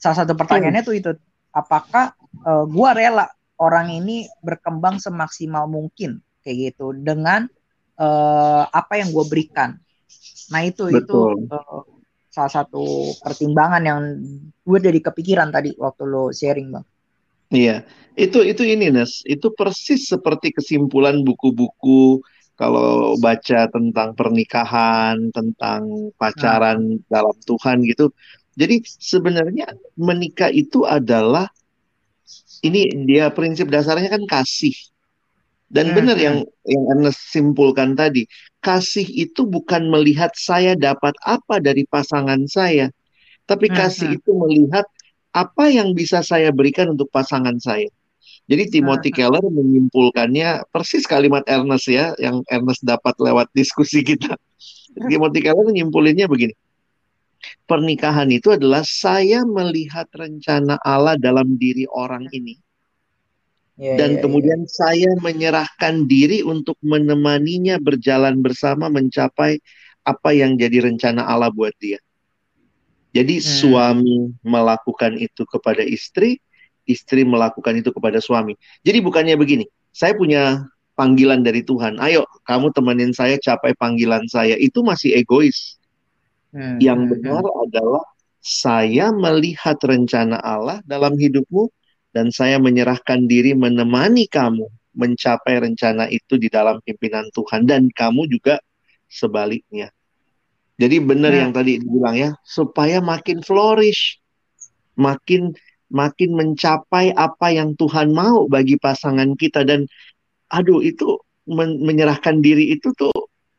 salah 0.01 0.17
satu 0.25 0.33
pertanyaannya 0.33 0.81
tuh 0.81 0.95
itu 0.97 1.11
apakah 1.53 2.17
uh, 2.41 2.65
gua 2.65 2.97
rela 2.97 3.29
orang 3.63 3.95
ini 3.95 4.27
berkembang 4.43 4.99
semaksimal 4.99 5.71
mungkin 5.71 6.19
kayak 6.43 6.75
gitu 6.75 6.91
dengan 6.91 7.47
uh, 7.95 8.67
apa 8.67 8.99
yang 8.99 9.15
gue 9.15 9.25
berikan. 9.31 9.79
Nah 10.51 10.61
itu 10.67 10.91
Betul. 10.91 11.47
itu 11.47 11.55
uh, 11.55 11.81
salah 12.27 12.51
satu 12.51 13.15
pertimbangan 13.23 13.83
yang 13.85 13.99
gue 14.67 14.79
jadi 14.83 14.99
kepikiran 14.99 15.55
tadi 15.55 15.71
waktu 15.79 16.03
lo 16.03 16.35
sharing 16.35 16.75
bang. 16.75 16.85
Iya, 17.53 17.85
itu 18.17 18.41
itu 18.41 18.65
ini 18.65 18.89
Nes, 18.89 19.21
itu 19.29 19.53
persis 19.53 20.09
seperti 20.09 20.49
kesimpulan 20.49 21.21
buku-buku 21.21 22.25
kalau 22.57 23.13
baca 23.21 23.69
tentang 23.69 24.17
pernikahan, 24.17 25.29
tentang 25.29 26.09
pacaran 26.17 26.97
nah. 26.97 27.21
dalam 27.21 27.37
Tuhan 27.45 27.85
gitu. 27.85 28.09
Jadi 28.57 28.81
sebenarnya 28.85 29.73
menikah 29.97 30.49
itu 30.49 30.85
adalah 30.85 31.49
ini 32.63 32.87
dia 33.05 33.27
prinsip 33.29 33.67
dasarnya 33.67 34.07
kan 34.07 34.23
kasih. 34.23 34.73
Dan 35.73 35.91
hmm. 35.91 35.95
benar 35.97 36.17
yang 36.21 36.37
hmm. 36.45 36.69
yang 36.69 36.83
Ernest 36.93 37.33
simpulkan 37.33 37.97
tadi, 37.97 38.29
kasih 38.61 39.05
itu 39.09 39.43
bukan 39.49 39.89
melihat 39.89 40.29
saya 40.37 40.77
dapat 40.77 41.17
apa 41.25 41.57
dari 41.59 41.83
pasangan 41.89 42.45
saya, 42.45 42.93
tapi 43.49 43.73
hmm. 43.73 43.75
kasih 43.75 44.07
hmm. 44.13 44.17
itu 44.21 44.31
melihat 44.37 44.85
apa 45.33 45.73
yang 45.73 45.97
bisa 45.97 46.21
saya 46.21 46.53
berikan 46.53 46.93
untuk 46.93 47.09
pasangan 47.09 47.57
saya. 47.57 47.89
Jadi 48.45 48.79
Timothy 48.79 49.09
hmm. 49.09 49.17
Keller 49.17 49.45
menyimpulkannya 49.49 50.69
persis 50.69 51.09
kalimat 51.09 51.41
Ernest 51.49 51.89
ya, 51.89 52.13
yang 52.21 52.45
Ernest 52.53 52.85
dapat 52.85 53.17
lewat 53.17 53.49
diskusi 53.57 54.05
kita. 54.05 54.37
Timothy 55.09 55.41
Keller 55.41 55.65
menyimpulinnya 55.65 56.29
begini 56.29 56.53
pernikahan 57.65 58.29
itu 58.31 58.53
adalah 58.53 58.81
saya 58.85 59.43
melihat 59.43 60.07
rencana 60.13 60.79
Allah 60.83 61.15
dalam 61.17 61.55
diri 61.57 61.87
orang 61.89 62.27
ini. 62.33 62.59
Yeah, 63.73 63.97
dan 63.97 64.17
yeah, 64.17 64.21
kemudian 64.21 64.61
yeah. 64.63 64.71
saya 64.71 65.11
menyerahkan 65.17 66.05
diri 66.05 66.45
untuk 66.45 66.77
menemaninya 66.85 67.81
berjalan 67.81 68.45
bersama 68.45 68.85
mencapai 68.85 69.57
apa 70.05 70.29
yang 70.35 70.59
jadi 70.59 70.85
rencana 70.85 71.25
Allah 71.25 71.49
buat 71.49 71.73
dia. 71.81 71.97
Jadi 73.13 73.39
hmm. 73.39 73.45
suami 73.45 74.17
melakukan 74.41 75.17
itu 75.21 75.45
kepada 75.45 75.81
istri, 75.85 76.41
istri 76.89 77.21
melakukan 77.23 77.77
itu 77.77 77.93
kepada 77.93 78.17
suami. 78.17 78.57
Jadi 78.81 78.99
bukannya 78.99 79.37
begini, 79.37 79.65
saya 79.93 80.17
punya 80.17 80.65
panggilan 80.97 81.41
dari 81.41 81.61
Tuhan, 81.65 81.97
ayo 82.01 82.25
kamu 82.45 82.73
temenin 82.73 83.13
saya 83.13 83.37
capai 83.37 83.73
panggilan 83.77 84.25
saya, 84.29 84.57
itu 84.57 84.81
masih 84.81 85.13
egois. 85.17 85.77
Hmm. 86.53 86.77
Yang 86.77 87.17
benar 87.17 87.41
hmm. 87.41 87.63
adalah 87.69 88.05
saya 88.43 89.09
melihat 89.09 89.81
rencana 89.81 90.37
Allah 90.37 90.79
dalam 90.85 91.17
hidupmu 91.17 91.67
dan 92.13 92.29
saya 92.29 92.61
menyerahkan 92.61 93.25
diri 93.25 93.57
menemani 93.57 94.29
kamu 94.29 94.69
mencapai 94.93 95.57
rencana 95.57 96.05
itu 96.13 96.37
di 96.37 96.53
dalam 96.53 96.77
pimpinan 96.85 97.25
Tuhan 97.33 97.65
dan 97.65 97.89
kamu 97.89 98.29
juga 98.29 98.61
sebaliknya. 99.09 99.89
Jadi 100.77 101.01
benar 101.01 101.33
hmm. 101.33 101.41
yang 101.41 101.51
tadi 101.53 101.71
dibilang 101.81 102.15
ya, 102.17 102.29
supaya 102.45 103.01
makin 103.01 103.41
flourish, 103.41 104.21
makin 104.93 105.57
makin 105.93 106.33
mencapai 106.33 107.13
apa 107.13 107.53
yang 107.53 107.77
Tuhan 107.77 108.13
mau 108.13 108.49
bagi 108.49 108.81
pasangan 108.81 109.37
kita 109.37 109.61
dan 109.61 109.85
aduh 110.49 110.81
itu 110.81 111.21
men 111.45 111.81
menyerahkan 111.81 112.41
diri 112.41 112.73
itu 112.73 112.89
tuh 112.97 113.13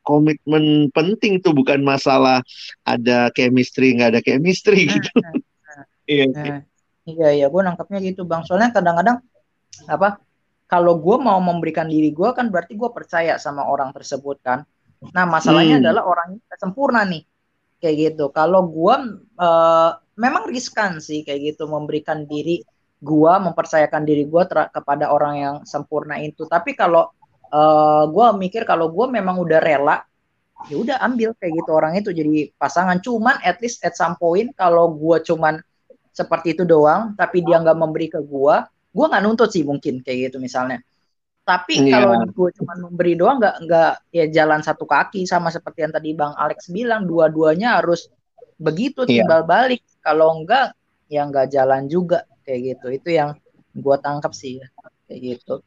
komitmen 0.04 0.92
penting 0.92 1.40
tuh 1.40 1.56
bukan 1.56 1.80
masalah 1.80 2.44
ada 2.84 3.32
chemistry 3.32 3.96
nggak 3.96 4.10
ada 4.14 4.22
chemistry 4.22 4.86
hmm, 4.86 4.92
gitu. 5.00 5.10
Hmm, 5.18 5.32
hmm. 5.32 5.84
iya. 6.06 6.24
Hmm. 6.30 6.60
Iya 7.04 7.28
iya, 7.36 7.46
gue 7.52 7.60
nangkapnya 7.60 8.00
gitu 8.00 8.24
bang. 8.24 8.48
Soalnya 8.48 8.72
kadang-kadang 8.72 9.20
apa? 9.88 10.20
Kalau 10.64 10.96
gue 10.96 11.16
mau 11.20 11.36
memberikan 11.36 11.84
diri 11.84 12.08
gue 12.16 12.28
kan 12.32 12.48
berarti 12.48 12.80
gue 12.80 12.88
percaya 12.88 13.36
sama 13.36 13.68
orang 13.68 13.92
tersebut 13.92 14.40
kan. 14.40 14.64
Nah 15.12 15.28
masalahnya 15.28 15.76
hmm. 15.76 15.84
adalah 15.84 16.04
orang 16.08 16.40
sempurna 16.56 17.04
nih, 17.04 17.28
kayak 17.76 17.96
gitu. 18.16 18.32
Kalau 18.32 18.64
gue 18.64 18.94
uh, 19.36 19.90
memang 20.16 20.48
riskan 20.48 21.02
sih 21.02 21.26
kayak 21.26 21.54
gitu 21.54 21.68
memberikan 21.68 22.24
diri 22.24 22.62
gua 23.04 23.36
mempercayakan 23.42 24.02
diri 24.06 24.24
gua 24.24 24.48
ter- 24.48 24.70
kepada 24.72 25.10
orang 25.10 25.34
yang 25.36 25.56
sempurna 25.68 26.16
itu 26.22 26.46
tapi 26.48 26.72
kalau 26.72 27.10
uh, 27.54 28.04
gua 28.10 28.34
mikir 28.34 28.66
kalau 28.66 28.90
gua 28.90 29.06
memang 29.06 29.38
udah 29.38 29.62
rela 29.62 30.02
ya 30.66 30.76
udah 30.80 30.96
ambil 31.06 31.36
kayak 31.38 31.62
gitu. 31.62 31.70
Orang 31.70 31.94
itu 31.94 32.10
jadi 32.10 32.50
pasangan. 32.58 32.98
Cuman 32.98 33.38
at 33.46 33.62
least 33.62 33.86
at 33.86 33.94
some 33.94 34.18
point 34.18 34.50
kalau 34.58 34.90
gua 34.90 35.22
cuman 35.22 35.62
seperti 36.14 36.54
itu 36.58 36.62
doang 36.66 37.14
tapi 37.18 37.42
dia 37.42 37.58
nggak 37.58 37.78
memberi 37.78 38.06
ke 38.10 38.22
gua 38.22 38.66
gua 38.94 39.06
nggak 39.10 39.22
nuntut 39.22 39.50
sih 39.50 39.62
mungkin 39.62 40.02
kayak 40.02 40.30
gitu 40.30 40.42
misalnya. 40.42 40.82
Tapi 41.44 41.76
yeah. 41.84 42.00
kalau 42.00 42.24
gue 42.24 42.50
cuma 42.56 42.72
memberi 42.72 43.20
doang 43.20 43.36
nggak 43.36 43.68
nggak 43.68 43.92
ya 44.16 44.24
jalan 44.32 44.64
satu 44.64 44.88
kaki 44.88 45.28
sama 45.28 45.52
seperti 45.52 45.84
yang 45.84 45.92
tadi 45.92 46.16
bang 46.16 46.32
Alex 46.40 46.72
bilang 46.72 47.04
dua-duanya 47.04 47.84
harus 47.84 48.08
begitu 48.56 49.04
yeah. 49.04 49.28
timbal 49.28 49.44
balik. 49.44 49.84
Kalau 50.00 50.40
enggak 50.40 50.72
ya 51.12 51.28
nggak 51.28 51.52
jalan 51.52 51.84
juga 51.84 52.24
kayak 52.48 52.60
gitu. 52.80 52.86
Itu 52.96 53.08
yang 53.12 53.36
gue 53.76 53.96
tangkap 54.00 54.32
sih 54.32 54.56
ya 54.56 54.66
kayak 55.04 55.20
gitu 55.20 55.60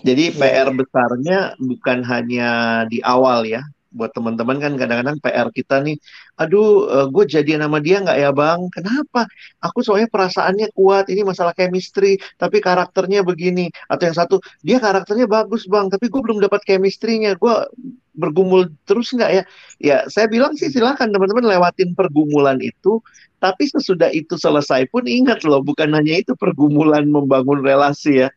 jadi 0.00 0.32
PR 0.32 0.68
besarnya 0.72 1.54
bukan 1.60 1.98
hanya 2.06 2.50
di 2.88 3.04
awal 3.04 3.44
ya 3.44 3.60
buat 3.90 4.14
teman-teman 4.14 4.62
kan 4.62 4.72
kadang-kadang 4.78 5.18
PR 5.18 5.48
kita 5.50 5.82
nih, 5.82 5.98
aduh 6.38 6.86
uh, 6.86 6.96
eh, 7.04 7.06
gue 7.10 7.24
jadi 7.26 7.58
nama 7.58 7.82
dia 7.82 7.98
nggak 7.98 8.18
ya 8.22 8.30
bang? 8.30 8.60
Kenapa? 8.70 9.26
Aku 9.58 9.82
soalnya 9.82 10.06
perasaannya 10.06 10.70
kuat, 10.72 11.10
ini 11.10 11.26
masalah 11.26 11.52
chemistry, 11.58 12.16
tapi 12.38 12.62
karakternya 12.62 13.26
begini. 13.26 13.66
Atau 13.90 14.06
yang 14.06 14.16
satu, 14.16 14.36
dia 14.62 14.78
karakternya 14.78 15.26
bagus 15.26 15.66
bang, 15.66 15.90
tapi 15.90 16.06
gue 16.06 16.20
belum 16.22 16.38
dapat 16.38 16.62
chemistry-nya. 16.62 17.34
Gue 17.34 17.66
bergumul 18.14 18.70
terus 18.86 19.10
nggak 19.10 19.30
ya? 19.34 19.42
Ya 19.82 19.96
saya 20.06 20.30
bilang 20.30 20.54
sih 20.54 20.70
silahkan 20.70 21.10
teman-teman 21.10 21.50
lewatin 21.50 21.98
pergumulan 21.98 22.62
itu, 22.62 23.02
tapi 23.42 23.66
sesudah 23.66 24.14
itu 24.14 24.38
selesai 24.38 24.86
pun 24.94 25.02
ingat 25.10 25.42
loh, 25.42 25.66
bukan 25.66 25.90
hanya 25.98 26.14
itu 26.22 26.38
pergumulan 26.38 27.10
membangun 27.10 27.58
relasi 27.66 28.22
ya 28.26 28.30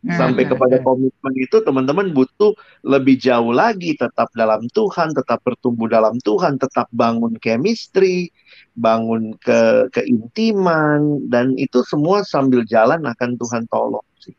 sampai 0.00 0.48
hmm, 0.48 0.52
kepada 0.56 0.76
hmm. 0.80 0.84
komitmen 0.88 1.34
itu 1.36 1.56
teman-teman 1.60 2.08
butuh 2.16 2.56
lebih 2.80 3.20
jauh 3.20 3.52
lagi 3.52 3.92
tetap 3.92 4.32
dalam 4.32 4.64
Tuhan, 4.72 5.12
tetap 5.12 5.44
bertumbuh 5.44 5.92
dalam 5.92 6.16
Tuhan, 6.24 6.56
tetap 6.56 6.88
bangun 6.88 7.36
chemistry, 7.36 8.32
bangun 8.72 9.36
ke 9.36 9.92
keintiman 9.92 11.28
dan 11.28 11.52
itu 11.60 11.84
semua 11.84 12.24
sambil 12.24 12.64
jalan 12.64 13.04
akan 13.04 13.36
Tuhan 13.36 13.68
tolong 13.68 14.06
sih. 14.24 14.32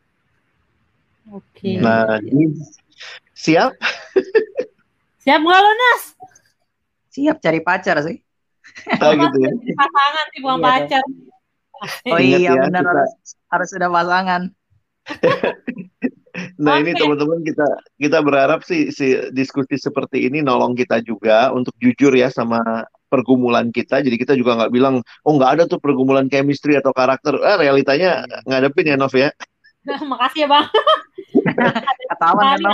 Oke. 1.30 1.46
Okay. 1.54 1.74
Nah, 1.78 2.18
ini 2.18 2.58
siap? 3.38 3.78
siap 5.22 5.40
nggak 5.46 5.60
lo 5.62 5.70
Nas? 5.70 6.02
Siap 7.14 7.38
cari 7.38 7.62
pacar 7.62 8.02
sih. 8.02 8.18
Oh, 8.98 9.14
gitu 9.14 9.36
ya. 9.38 9.50
Pasangan 9.78 10.26
sih 10.34 10.40
bukan 10.42 10.58
iya, 10.58 10.66
pacar. 10.66 11.04
Oh 12.10 12.18
iya 12.18 12.38
ya, 12.50 12.52
benar 12.66 12.82
kita... 12.82 12.90
harus 12.94 13.10
harus 13.50 13.68
sudah 13.74 13.90
pasangan 13.90 14.42
nah 16.62 16.78
okay. 16.78 16.82
ini 16.86 16.92
teman-teman 16.96 17.42
kita 17.44 17.66
kita 17.98 18.18
berharap 18.22 18.62
sih 18.62 18.88
si 18.94 19.18
diskusi 19.34 19.76
seperti 19.76 20.30
ini 20.30 20.40
nolong 20.40 20.72
kita 20.78 21.02
juga 21.02 21.50
untuk 21.50 21.74
jujur 21.82 22.14
ya 22.14 22.30
sama 22.32 22.86
pergumulan 23.12 23.68
kita. 23.68 24.00
Jadi 24.00 24.16
kita 24.16 24.32
juga 24.32 24.56
nggak 24.56 24.72
bilang 24.72 25.04
oh 25.04 25.32
nggak 25.36 25.60
ada 25.60 25.62
tuh 25.68 25.76
pergumulan 25.76 26.32
chemistry 26.32 26.80
atau 26.80 26.96
karakter. 26.96 27.36
Eh, 27.36 27.56
realitanya 27.60 28.24
ngadepin 28.48 28.88
ya 28.88 28.96
Nov 28.96 29.12
ya. 29.12 29.28
Makasih 30.10 30.48
ya 30.48 30.48
bang. 30.48 30.66
Ketahuan 32.16 32.56
ya 32.56 32.72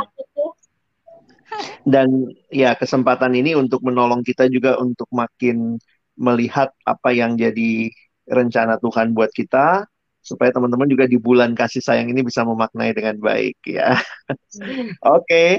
Dan 1.82 2.08
ya 2.54 2.70
kesempatan 2.78 3.34
ini 3.34 3.58
untuk 3.58 3.82
menolong 3.82 4.22
kita 4.22 4.46
juga 4.46 4.78
untuk 4.78 5.10
makin 5.10 5.80
melihat 6.14 6.70
apa 6.86 7.10
yang 7.10 7.34
jadi 7.34 7.90
rencana 8.28 8.76
Tuhan 8.78 9.16
buat 9.16 9.32
kita 9.32 9.88
supaya 10.28 10.52
teman-teman 10.52 10.84
juga 10.84 11.08
di 11.08 11.16
bulan 11.16 11.56
kasih 11.56 11.80
sayang 11.80 12.12
ini 12.12 12.20
bisa 12.20 12.44
memaknai 12.44 12.92
dengan 12.92 13.16
baik 13.16 13.56
ya. 13.64 13.96
Oke. 14.36 15.24
okay. 15.24 15.50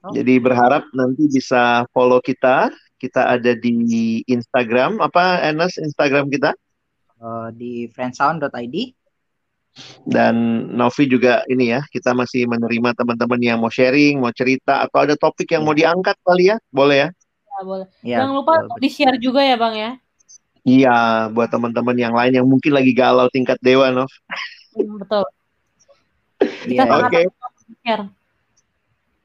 Oh. 0.00 0.16
Jadi 0.16 0.40
berharap 0.40 0.88
nanti 0.96 1.28
bisa 1.28 1.84
follow 1.92 2.24
kita. 2.24 2.72
Kita 2.96 3.36
ada 3.36 3.52
di 3.52 4.24
Instagram. 4.24 5.00
Apa 5.04 5.44
Enes 5.44 5.76
Instagram 5.76 6.32
kita? 6.32 6.56
Uh, 7.20 7.52
di 7.52 7.88
friendsound.id. 7.92 8.96
Dan 10.02 10.66
Novi 10.74 11.06
juga 11.06 11.46
ini 11.46 11.70
ya, 11.70 11.80
kita 11.94 12.10
masih 12.10 12.48
menerima 12.50 12.90
teman-teman 12.96 13.38
yang 13.38 13.62
mau 13.62 13.70
sharing, 13.70 14.18
mau 14.18 14.34
cerita, 14.34 14.82
atau 14.82 15.06
ada 15.06 15.14
topik 15.14 15.46
yang 15.54 15.62
mau 15.62 15.76
diangkat 15.76 16.18
kali 16.26 16.50
ya, 16.50 16.56
boleh 16.74 17.06
ya? 17.06 17.08
Ya 17.60 17.60
boleh. 17.62 17.88
Ya, 18.02 18.16
Jangan 18.24 18.34
lupa 18.34 18.54
di-share 18.82 19.18
juga 19.22 19.46
ya 19.46 19.54
Bang 19.54 19.78
ya. 19.78 19.94
Iya, 20.64 21.28
buat 21.32 21.48
teman-teman 21.48 21.96
yang 21.96 22.12
lain 22.12 22.36
yang 22.36 22.46
mungkin 22.46 22.76
lagi 22.76 22.92
galau 22.92 23.28
tingkat 23.32 23.56
dewa, 23.64 23.88
Nov. 23.92 24.12
Hmm, 24.76 25.00
betul. 25.00 25.24
Iya, 26.68 26.84
oke. 26.88 27.08
Okay. 27.10 27.24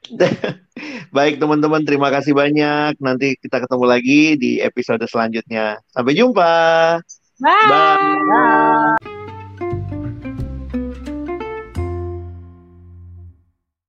Baik 1.16 1.40
teman-teman, 1.40 1.82
terima 1.82 2.08
kasih 2.12 2.36
banyak. 2.36 3.00
Nanti 3.00 3.36
kita 3.40 3.64
ketemu 3.64 3.84
lagi 3.88 4.20
di 4.36 4.50
episode 4.62 5.02
selanjutnya. 5.08 5.80
Sampai 5.90 6.14
jumpa. 6.14 6.54
Bye. 7.40 7.68
Bye. 7.68 8.20
Bye. 8.24 9.15